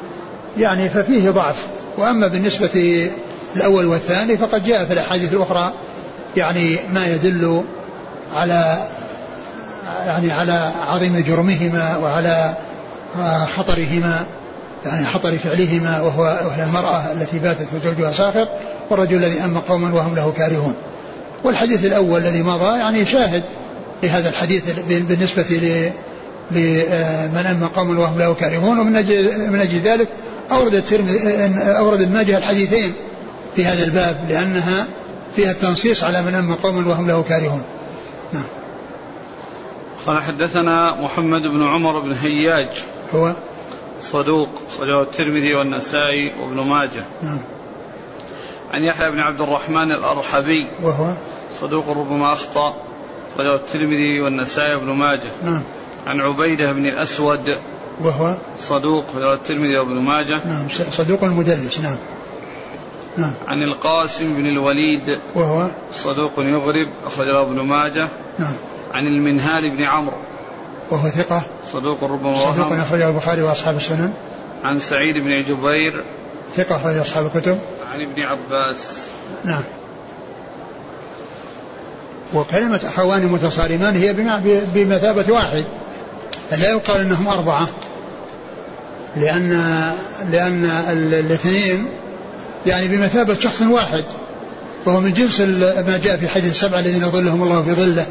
[0.57, 1.65] يعني ففيه ضعف.
[1.97, 3.09] وأما بالنسبة
[3.55, 5.73] الأول والثاني فقد جاء في الأحاديث الأخرى
[6.37, 7.63] يعني ما يدل
[8.33, 8.87] على
[9.85, 12.57] يعني على عظيم جرمهما وعلى
[13.57, 14.25] خطرهما
[14.85, 18.47] يعني خطر فعلهما وهو المرأة التي باتت وزوجها ساخط
[18.89, 20.75] والرجل الذي أما قوما وهم له كارهون.
[21.43, 23.43] والحديث الأول الذي مضى يعني شاهد
[24.03, 25.43] لهذا الحديث بالنسبة
[26.51, 30.07] لمن أما قوم وهم له كارهون ومن أجل, من أجل ذلك
[30.51, 31.19] أورد الترمذي
[31.59, 32.93] أورد الماجه الحديثين
[33.55, 34.87] في هذا الباب لأنها
[35.35, 37.63] فيها التنصيص على من أما قوم وهم له كارهون.
[38.33, 38.43] نعم.
[40.05, 42.69] قال حدثنا محمد بن عمر بن هياج.
[43.15, 43.33] هو؟
[44.01, 44.49] صدوق
[44.79, 47.03] وله الترمذي والنسائي وابن ماجه.
[47.23, 47.39] نعم.
[48.71, 50.67] عن يحيى بن عبد الرحمن الأرحبي.
[50.83, 51.13] وهو؟
[51.61, 52.75] صدوق ربما أخطأ
[53.39, 55.31] وله الترمذي والنسائي وابن ماجه.
[55.43, 55.63] نعم.
[56.07, 57.57] عن عبيدة بن الأسود
[58.03, 60.39] وهو صدوق الترمذي وابن ماجه.
[60.45, 61.97] نعم صدوق المدلس نعم.
[63.17, 63.33] نعم.
[63.47, 68.07] عن القاسم بن الوليد وهو صدوق يغرب أخرجه ابن ماجه.
[68.39, 68.53] نعم.
[68.93, 70.17] عن المنهال بن عمرو.
[70.91, 71.41] وهو ثقة.
[71.73, 74.13] صدوق ربما صدوق أخرجه البخاري وأصحاب السنن.
[74.63, 76.03] عن سعيد بن جبير.
[76.55, 77.59] ثقة أخرج أصحاب الكتب.
[77.93, 79.07] عن ابن عباس.
[79.45, 79.63] نعم.
[82.33, 84.13] وكلمة أخوان متصارمان هي
[84.73, 85.65] بمثابة واحد.
[86.51, 87.67] لا يقال أنهم أربعة.
[89.15, 89.51] لأن
[90.31, 91.87] لأن الاثنين
[92.65, 94.03] يعني بمثابة شخص واحد
[94.85, 95.41] وهو من جنس
[95.87, 98.05] ما جاء في حديث السبعة الذين ظلهم الله في ظله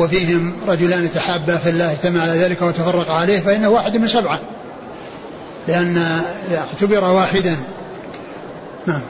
[0.00, 4.40] وفيهم رجلان تحابا في الله اجتمع على ذلك وتفرق عليه فإنه واحد من سبعة.
[5.68, 6.22] لأن
[6.52, 7.56] اعتبر واحدا.
[8.86, 9.00] نعم.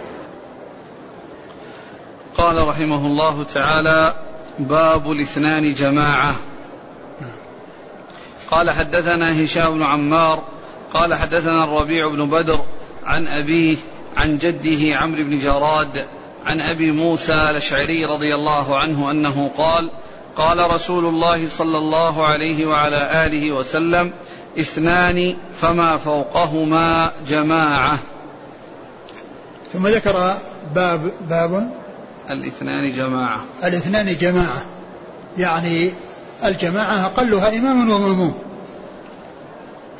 [2.38, 4.14] قال رحمه الله تعالى
[4.58, 6.34] باب الاثنان جماعة.
[8.50, 10.42] قال حدثنا هشام بن عمار
[10.94, 12.60] قال حدثنا الربيع بن بدر
[13.04, 13.76] عن أبيه
[14.16, 16.06] عن جده عمرو بن جراد
[16.46, 19.90] عن أبي موسى الأشعري رضي الله عنه أنه قال
[20.36, 24.12] قال رسول الله صلى الله عليه وعلى آله وسلم
[24.58, 27.98] اثنان فما فوقهما جماعة.
[29.72, 30.38] ثم ذكر
[30.74, 31.70] باب باب
[32.30, 33.44] الاثنان جماعة.
[33.64, 34.64] الاثنان جماعة
[35.38, 35.92] يعني
[36.44, 38.49] الجماعة أقلها إمام ومأموم.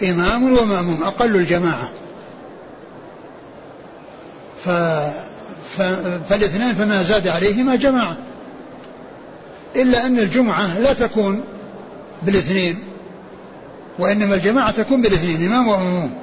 [0.02, 1.90] إمام ومأموم أقل الجماعة.
[4.64, 4.68] ف...
[5.76, 5.82] ف...
[6.28, 8.16] فالاثنان فما زاد عليهما جماعة.
[9.76, 11.44] إلا أن الجمعة لا تكون
[12.22, 12.78] بالاثنين
[13.98, 16.14] وإنما الجماعة تكون بالاثنين إمام ومأموم.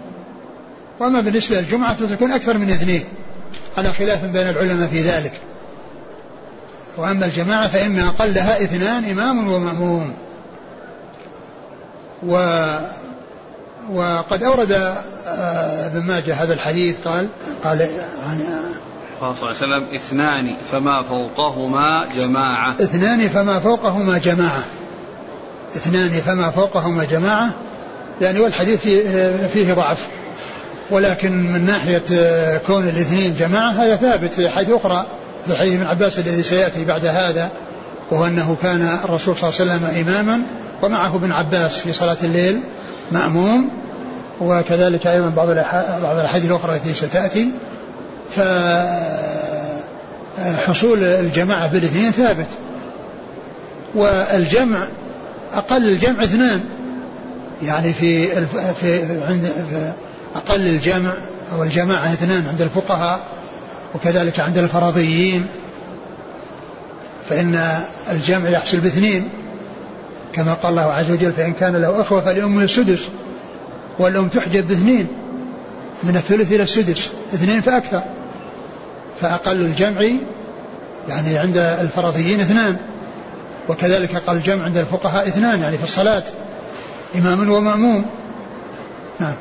[0.99, 3.03] وأما بالنسبة للجمعة فتكون أكثر من اثنين
[3.77, 5.33] على خلاف بين العلماء في ذلك.
[6.97, 10.13] وأما الجماعة فإن أقلها اثنان إمام ومأموم.
[12.23, 12.35] و
[13.93, 17.27] وقد أورد آه، ابن ماجه هذا الحديث قال
[17.63, 17.81] قال
[18.29, 18.41] عن
[19.21, 22.75] قال صلى الله عليه وسلم اثنان فما فوقهما جماعة.
[22.81, 24.63] اثنان فما فوقهما جماعة.
[25.75, 27.51] اثنان فما فوقهما جماعة.
[28.21, 30.07] يعني والحديث فيه, فيه ضعف.
[30.91, 35.05] ولكن من ناحية كون الاثنين جماعة هذا ثابت في حديث أخرى
[35.47, 37.51] في حديث ابن عباس الذي سيأتي بعد هذا
[38.11, 40.41] وهو أنه كان الرسول صلى الله عليه وسلم إماما
[40.81, 42.59] ومعه ابن عباس في صلاة الليل
[43.11, 43.69] مأموم
[44.41, 45.47] وكذلك أيضا بعض
[46.01, 47.49] بعض الأحاديث الأخرى التي ستأتي.
[50.37, 52.47] فحصول الجماعة بالاثنين ثابت.
[53.95, 54.87] والجمع
[55.53, 56.63] أقل الجمع اثنان.
[57.63, 58.27] يعني في
[58.73, 59.91] في عند في
[60.35, 61.17] أقل الجمع
[61.53, 63.19] أو الجماعة اثنان عند الفقهاء
[63.95, 65.45] وكذلك عند الفرضيين.
[67.29, 67.79] فإن
[68.11, 69.29] الجمع يحصل باثنين.
[70.33, 73.07] كما قال الله عز وجل فإن كان له أخوة فلأمه السدس
[73.99, 75.07] والأم تحجب باثنين
[76.03, 78.01] من الثلث إلى السدس اثنين فأكثر.
[79.21, 80.01] فأقل الجمع
[81.07, 82.77] يعني عند الفرضيين اثنان
[83.69, 86.23] وكذلك قال الجمع عند الفقهاء اثنان يعني في الصلاة
[87.15, 88.05] إمام ومأموم.
[89.19, 89.35] نعم.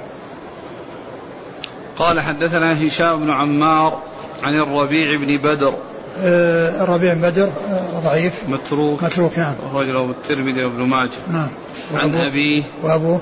[1.99, 4.03] قال حدثنا هشام بن عمار
[4.43, 5.75] عن الربيع بن بدر
[6.19, 8.49] الربيع بن بدر آه ضعيف.
[8.49, 9.03] متروك.
[9.03, 9.55] متروك نعم.
[9.71, 11.11] أخرج له الترمذي وابن ماجه.
[11.33, 11.49] نعم.
[11.95, 13.21] عن أبيه وأبوه؟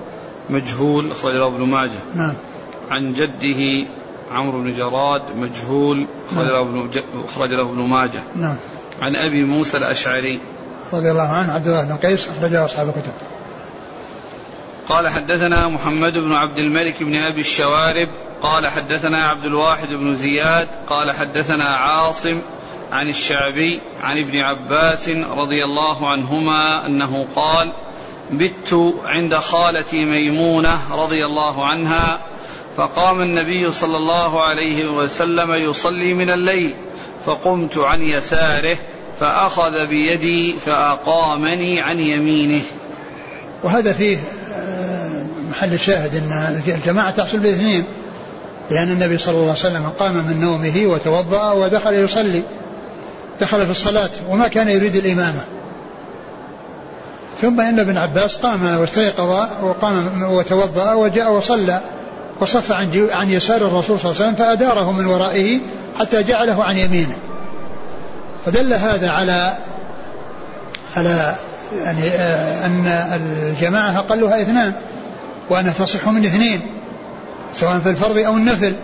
[0.51, 2.01] مجهول أخرج له ابن ماجه.
[2.15, 2.35] نعم.
[2.91, 3.87] عن جده
[4.33, 6.91] عمرو بن جراد مجهول أخرج له ابن
[7.29, 8.21] أخرج له ابن ماجه.
[8.37, 8.57] نعم.
[9.03, 10.41] عن أبي موسى الأشعري.
[10.93, 13.13] رضي الله عنه عبد الله بن قيس أخرجه أصحاب الكتب.
[14.89, 18.09] قال حدثنا محمد بن عبد الملك بن أبي الشوارب.
[18.43, 20.69] قال حدثنا عبد الواحد بن زياد.
[20.87, 22.39] قال حدثنا عاصم.
[22.93, 27.72] عن الشعبي عن ابن عباس رضي الله عنهما أنه قال
[28.32, 32.18] بت عند خالتي ميمونة رضي الله عنها
[32.76, 36.74] فقام النبي صلى الله عليه وسلم يصلي من الليل
[37.24, 38.76] فقمت عن يساره
[39.20, 42.62] فأخذ بيدي فأقامني عن يمينه.
[43.64, 44.18] وهذا فيه
[45.51, 47.85] محل الشاهد إن الجماعة تحصل باثنين
[48.70, 52.43] لأن النبي صلى الله عليه وسلم قام من نومه وتوضأ ودخل يصلي.
[53.41, 55.45] دخل في الصلاة وما كان يريد الإمامة.
[57.41, 61.80] ثم إن ابن عباس قام واستيقظ وقام وتوضأ وجاء وصلى
[62.41, 65.61] وصف عن عن يسار الرسول صلى الله عليه وسلم فأداره من ورائه
[65.99, 67.16] حتى جعله عن يمينه.
[68.47, 69.57] فدل هذا على
[70.97, 71.35] على
[71.85, 74.72] يعني آه، أن الجماعة أقلها اثنان
[75.51, 76.61] وأنها تصح من اثنين
[77.53, 78.74] سواء في الفرض أو النفل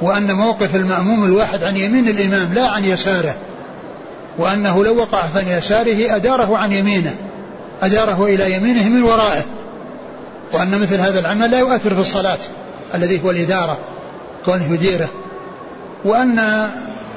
[0.00, 3.34] وأن موقف المأموم الواحد عن يمين الإمام لا عن يساره.
[4.38, 7.14] وأنه لو وقع عن يساره أداره عن يمينه
[7.82, 9.44] أداره إلى يمينه من ورائه.
[10.52, 12.38] وأن مثل هذا العمل لا يؤثر في الصلاة
[12.94, 13.78] الذي هو الإدارة
[14.44, 15.08] كونه يديره.
[16.04, 16.68] وأن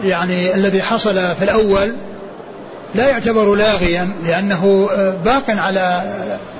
[0.04, 1.96] يعني الذي حصل في الأول
[2.96, 4.90] لا يعتبر لاغيا لأنه
[5.26, 6.04] باق على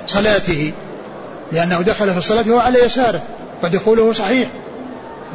[0.06, 0.72] صلاته.
[1.52, 3.22] لأنه دخل في الصلاة وهو على يساره
[3.62, 4.50] ودخوله صحيح.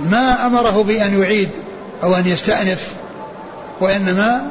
[0.09, 1.49] ما أمره بأن يعيد
[2.03, 2.91] أو أن يستأنف
[3.81, 4.41] وإنما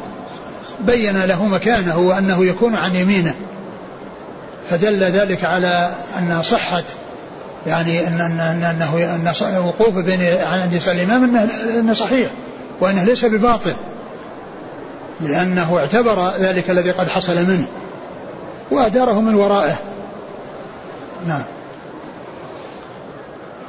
[0.81, 3.35] بين له مكانه وأنه يكون عن يمينه.
[4.71, 6.85] فدل ذلك على أن صحة
[7.67, 11.49] يعني أن أن أنه أن وقوفه بين عن يسار الإمام أنه,
[11.81, 12.31] أنه صحيح
[12.81, 13.75] وأنه ليس بباطل
[15.21, 17.67] لأنه اعتبر ذلك الذي قد حصل منه
[18.71, 19.77] وأداره من ورائه.
[21.27, 21.45] نعم.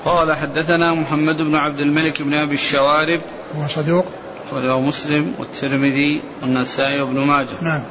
[0.06, 3.22] قال حدثنا محمد بن عبد الملك بن أبي الشوارب
[3.58, 4.06] هو صدوق.
[4.54, 7.48] رواه مسلم والترمذي والنسائي وابن ماجه.
[7.62, 7.84] نعم.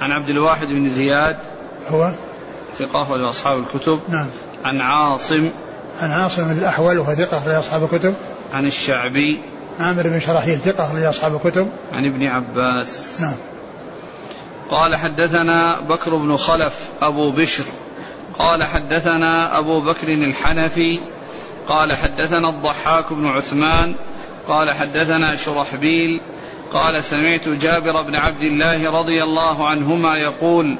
[0.00, 1.36] عن عبد الواحد بن زياد.
[1.88, 2.12] هو؟
[2.78, 4.00] ثقة أخرج أصحاب الكتب.
[4.08, 4.26] نعم.
[4.64, 5.50] عن عاصم.
[6.00, 8.14] عن عاصم الأحول وهو ثقة أخرج أصحاب الكتب.
[8.54, 9.40] عن الشعبي.
[9.80, 11.70] عامر بن شراحيل ثقة أخرج أصحاب الكتب.
[11.92, 13.20] عن ابن عباس.
[13.20, 13.36] نعم.
[14.70, 17.64] قال حدثنا بكر بن خلف أبو بشر.
[18.38, 21.00] قال حدثنا أبو بكر الحنفي.
[21.68, 23.94] قال حدثنا الضحاك بن عثمان.
[24.48, 26.20] قال حدثنا شرحبيل
[26.72, 30.76] قال سمعت جابر بن عبد الله رضي الله عنهما يقول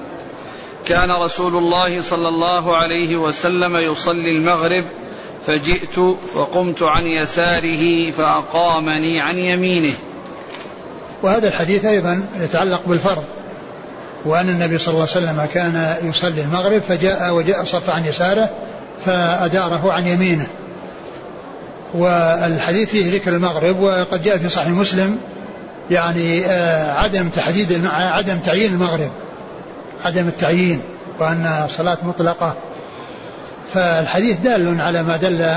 [0.87, 4.85] كان رسول الله صلى الله عليه وسلم يصلي المغرب
[5.47, 5.99] فجئت
[6.35, 9.95] وقمت عن يساره فأقامني عن يمينه.
[11.23, 13.25] وهذا الحديث أيضا يتعلق بالفرض
[14.25, 18.51] وأن النبي صلى الله عليه وسلم كان يصلي المغرب فجاء وجاء صف عن يساره
[19.07, 20.47] فأداره عن يمينه.
[21.95, 25.18] والحديث فيه ذكر المغرب وقد جاء في صحيح مسلم
[25.91, 29.11] يعني آه، عدم تحديد عدم تعيين المغرب
[30.05, 30.80] عدم التعيين
[31.18, 32.55] وأن صلاة مطلقة.
[33.74, 35.55] فالحديث دال على ما دل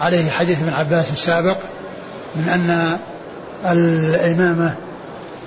[0.00, 1.58] عليه حديث ابن عباس السابق
[2.36, 2.98] من أن
[3.64, 4.74] الإمامة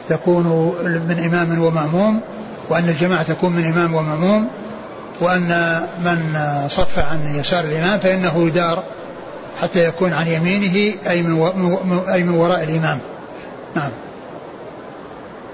[0.09, 0.74] تكون
[1.07, 2.22] من إمام ومأموم
[2.70, 4.47] وأن الجماعة تكون من إمام ومأموم
[5.20, 6.39] وأن من
[6.70, 8.84] صف عن يسار الإمام فإنه يدار
[9.62, 12.99] حتى يكون عن يمينه أي من, أي من وراء الإمام.
[13.76, 13.91] نعم.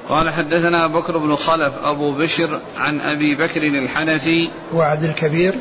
[0.09, 4.49] قال حدثنا بكر بن خلف أبو بشر عن أبي بكر الحنفي.
[4.73, 5.53] وعبد الكبير.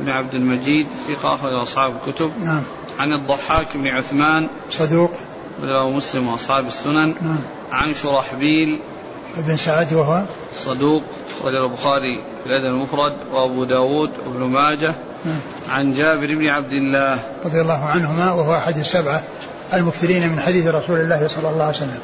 [0.00, 2.32] بن عبد المجيد ثقة أخرج أصحاب الكتب.
[2.44, 2.62] نعم.
[2.98, 4.48] عن الضحاك بن عثمان.
[4.70, 5.10] صدوق.
[5.62, 7.14] رواه مسلم وأصحاب السنن.
[7.20, 7.40] نعم.
[7.72, 8.80] عن شرحبيل.
[9.36, 10.22] بن سعد وهو.
[10.64, 11.02] صدوق.
[11.40, 15.40] أخرج البخاري في الأدب المفرد وأبو داود وابن ماجه نعم.
[15.68, 17.18] عن جابر بن عبد الله.
[17.44, 19.22] رضي الله عنهما وهو أحد السبعة
[19.74, 22.00] المكثرين من حديث رسول الله صلى الله عليه وسلم.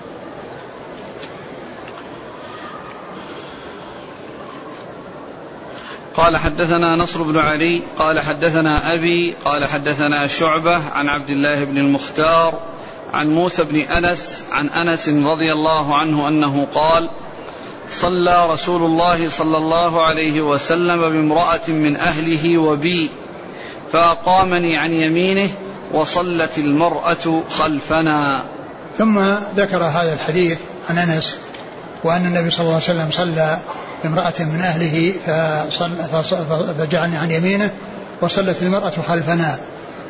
[6.15, 11.79] قال حدثنا نصر بن علي قال حدثنا أبي قال حدثنا شعبة عن عبد الله بن
[11.79, 12.59] المختار
[13.15, 17.11] عن موسى بن أنس عن أنس رضي الله عنه أنه قال
[17.91, 23.11] صلى رسول الله صلى الله عليه وسلم بامرأة من أهله وبي
[23.93, 25.51] فأقامني عن يمينه
[25.93, 28.43] وصلت المرأة خلفنا.
[28.99, 29.21] ثم
[29.57, 30.59] ذكر هذا الحديث
[30.91, 31.39] عن أنس
[32.05, 33.59] وأن النبي صلى الله عليه وسلم صلى
[34.05, 35.13] بامرأة من أهله
[36.79, 37.71] فجعلني عن يمينه
[38.21, 39.59] وصلت المرأة خلفنا.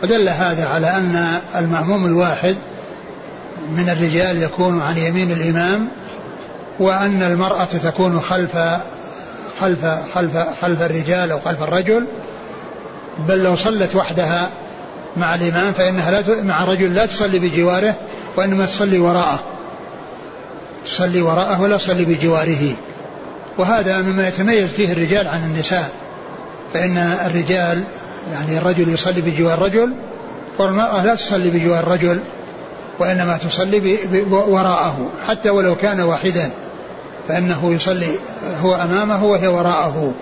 [0.02, 2.56] ودل هذا على أن المأموم الواحد
[3.76, 5.88] من الرجال يكون عن يمين الإمام
[6.80, 8.56] وأن المرأة تكون خلف
[9.60, 12.06] خلف خلف خلف الرجال أو خلف الرجل
[13.28, 14.50] بل لو صلت وحدها
[15.16, 17.94] مع الإمام فإنها لا مع رجل لا تصلي بجواره
[18.36, 19.40] وإنما تصلي وراءه.
[20.86, 22.74] تصلي وراءه ولا تصلي بجواره.
[23.58, 25.90] وهذا مما يتميز فيه الرجال عن النساء.
[26.74, 27.84] فإن الرجال
[28.32, 29.92] يعني الرجل يصلي بجوار الرجل
[30.58, 32.20] والمرأة لا تصلي بجوار الرجل
[32.98, 33.98] وإنما تصلي
[34.30, 36.50] وراءه حتى ولو كان واحدا.
[37.28, 38.10] فإنه يصلي
[38.62, 40.12] هو أمامه وهي وراءه.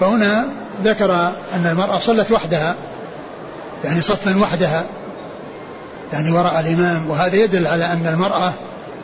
[0.00, 0.44] فهنا
[0.84, 1.14] ذكر
[1.54, 2.74] أن المرأة صلت وحدها
[3.84, 4.84] يعني صفا وحدها
[6.12, 7.10] يعني وراء الإمام.
[7.10, 8.52] وهذا يدل على أن المرأة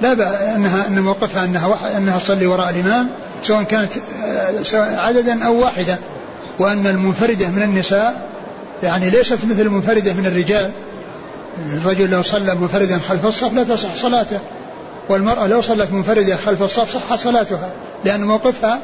[0.00, 0.12] لا
[0.56, 3.08] أنها أن موقفها أنها أنها تصلي وراء الإمام
[3.42, 3.92] سواء كانت
[4.24, 5.98] آه، عددا أو واحدة
[6.58, 8.28] وأن المنفردة من النساء
[8.82, 10.70] يعني ليست مثل المنفردة من الرجال.
[11.58, 14.38] الرجل لو صلى منفردا خلف الصف لا تصح صلاته.
[15.08, 17.70] والمرأة لو صلت منفردة خلف الصف صحت صلاتها
[18.04, 18.80] لأن موقفها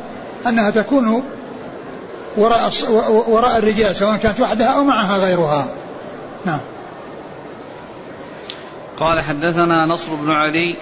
[0.47, 1.23] أنها تكون
[2.37, 2.71] وراء
[3.29, 5.69] وراء الرجال سواء كانت وحدها أو معها غيرها.
[6.45, 6.61] نعم.
[9.01, 10.75] قال حدثنا نصر بن علي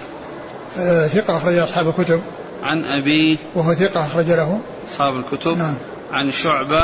[0.77, 2.21] آه، ثقة أخرج أصحاب الكتب.
[2.63, 4.59] عن أبيه وهو ثقة أخرج له.
[4.91, 5.57] أصحاب الكتب.
[5.57, 5.75] نعم.
[6.11, 6.83] عن شعبة.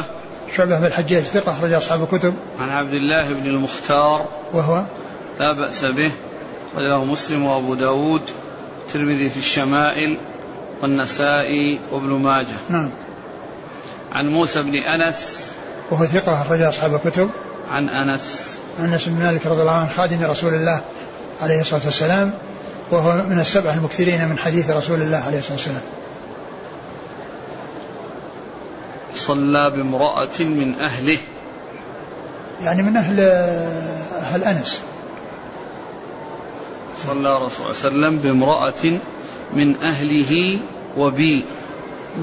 [0.55, 2.33] شعبة بن الحجاج ثقة أخرج أصحاب الكتب.
[2.59, 4.25] عن عبد الله بن المختار.
[4.53, 4.83] وهو؟
[5.39, 6.11] لا بأس به.
[6.73, 8.21] أخرجه مسلم وأبو داود.
[8.87, 10.17] الترمذي في الشمائل
[10.81, 12.57] والنسائي وابن ماجه.
[12.69, 12.89] نعم.
[14.11, 15.45] عن موسى بن أنس.
[15.91, 17.29] وهو ثقة أخرج أصحاب الكتب.
[17.71, 18.59] عن أنس.
[18.79, 20.81] أنس بن مالك رضي الله عنه خادم رسول الله
[21.41, 22.33] عليه الصلاة والسلام
[22.91, 25.81] وهو من السبعة المكثرين من حديث رسول الله عليه الصلاة والسلام.
[29.15, 31.17] صلى بامرأة من أهله.
[32.61, 33.19] يعني من أهل
[34.21, 34.81] أهل أنس.
[36.97, 38.99] صلى رسول الله صلى الله عليه وسلم بامرأة
[39.53, 40.59] من أهله
[40.97, 41.45] وبي.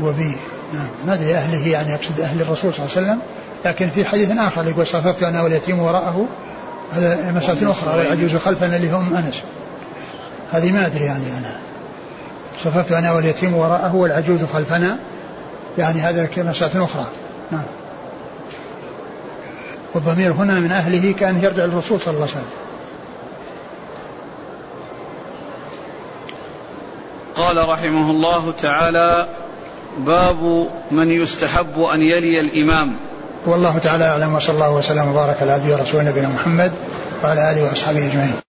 [0.03, 0.37] وبي.
[0.73, 0.91] نعم.
[1.07, 3.21] ما أدري أهله؟ يعني يقصد أهل الرسول صلى الله عليه وسلم.
[3.64, 6.27] لكن في حديث آخر يقول صففت أنا واليتيم وراءه.
[6.93, 9.43] هذا مسألة أخرى والعجوز خلفنا اللي هم أنس.
[10.53, 11.57] هذه ما أدري يعني أنا.
[12.64, 14.99] صففت أنا واليتيم وراءه والعجوز خلفنا.
[15.79, 17.07] يعني هذا مسألة أخرى.
[17.53, 17.64] نعم.
[19.95, 22.70] والضمير هنا من أهله كأن يرجع للرسول صلى الله عليه وسلم.
[27.41, 29.26] قال رحمه الله تعالى
[29.99, 32.97] باب من يستحب أن يلي الإمام.
[33.47, 35.57] والله تعالى أعلم وصلى الله وسلم وبارك على
[36.03, 36.72] نبينا محمد
[37.24, 38.49] وعلى آله وأصحابه أجمعين.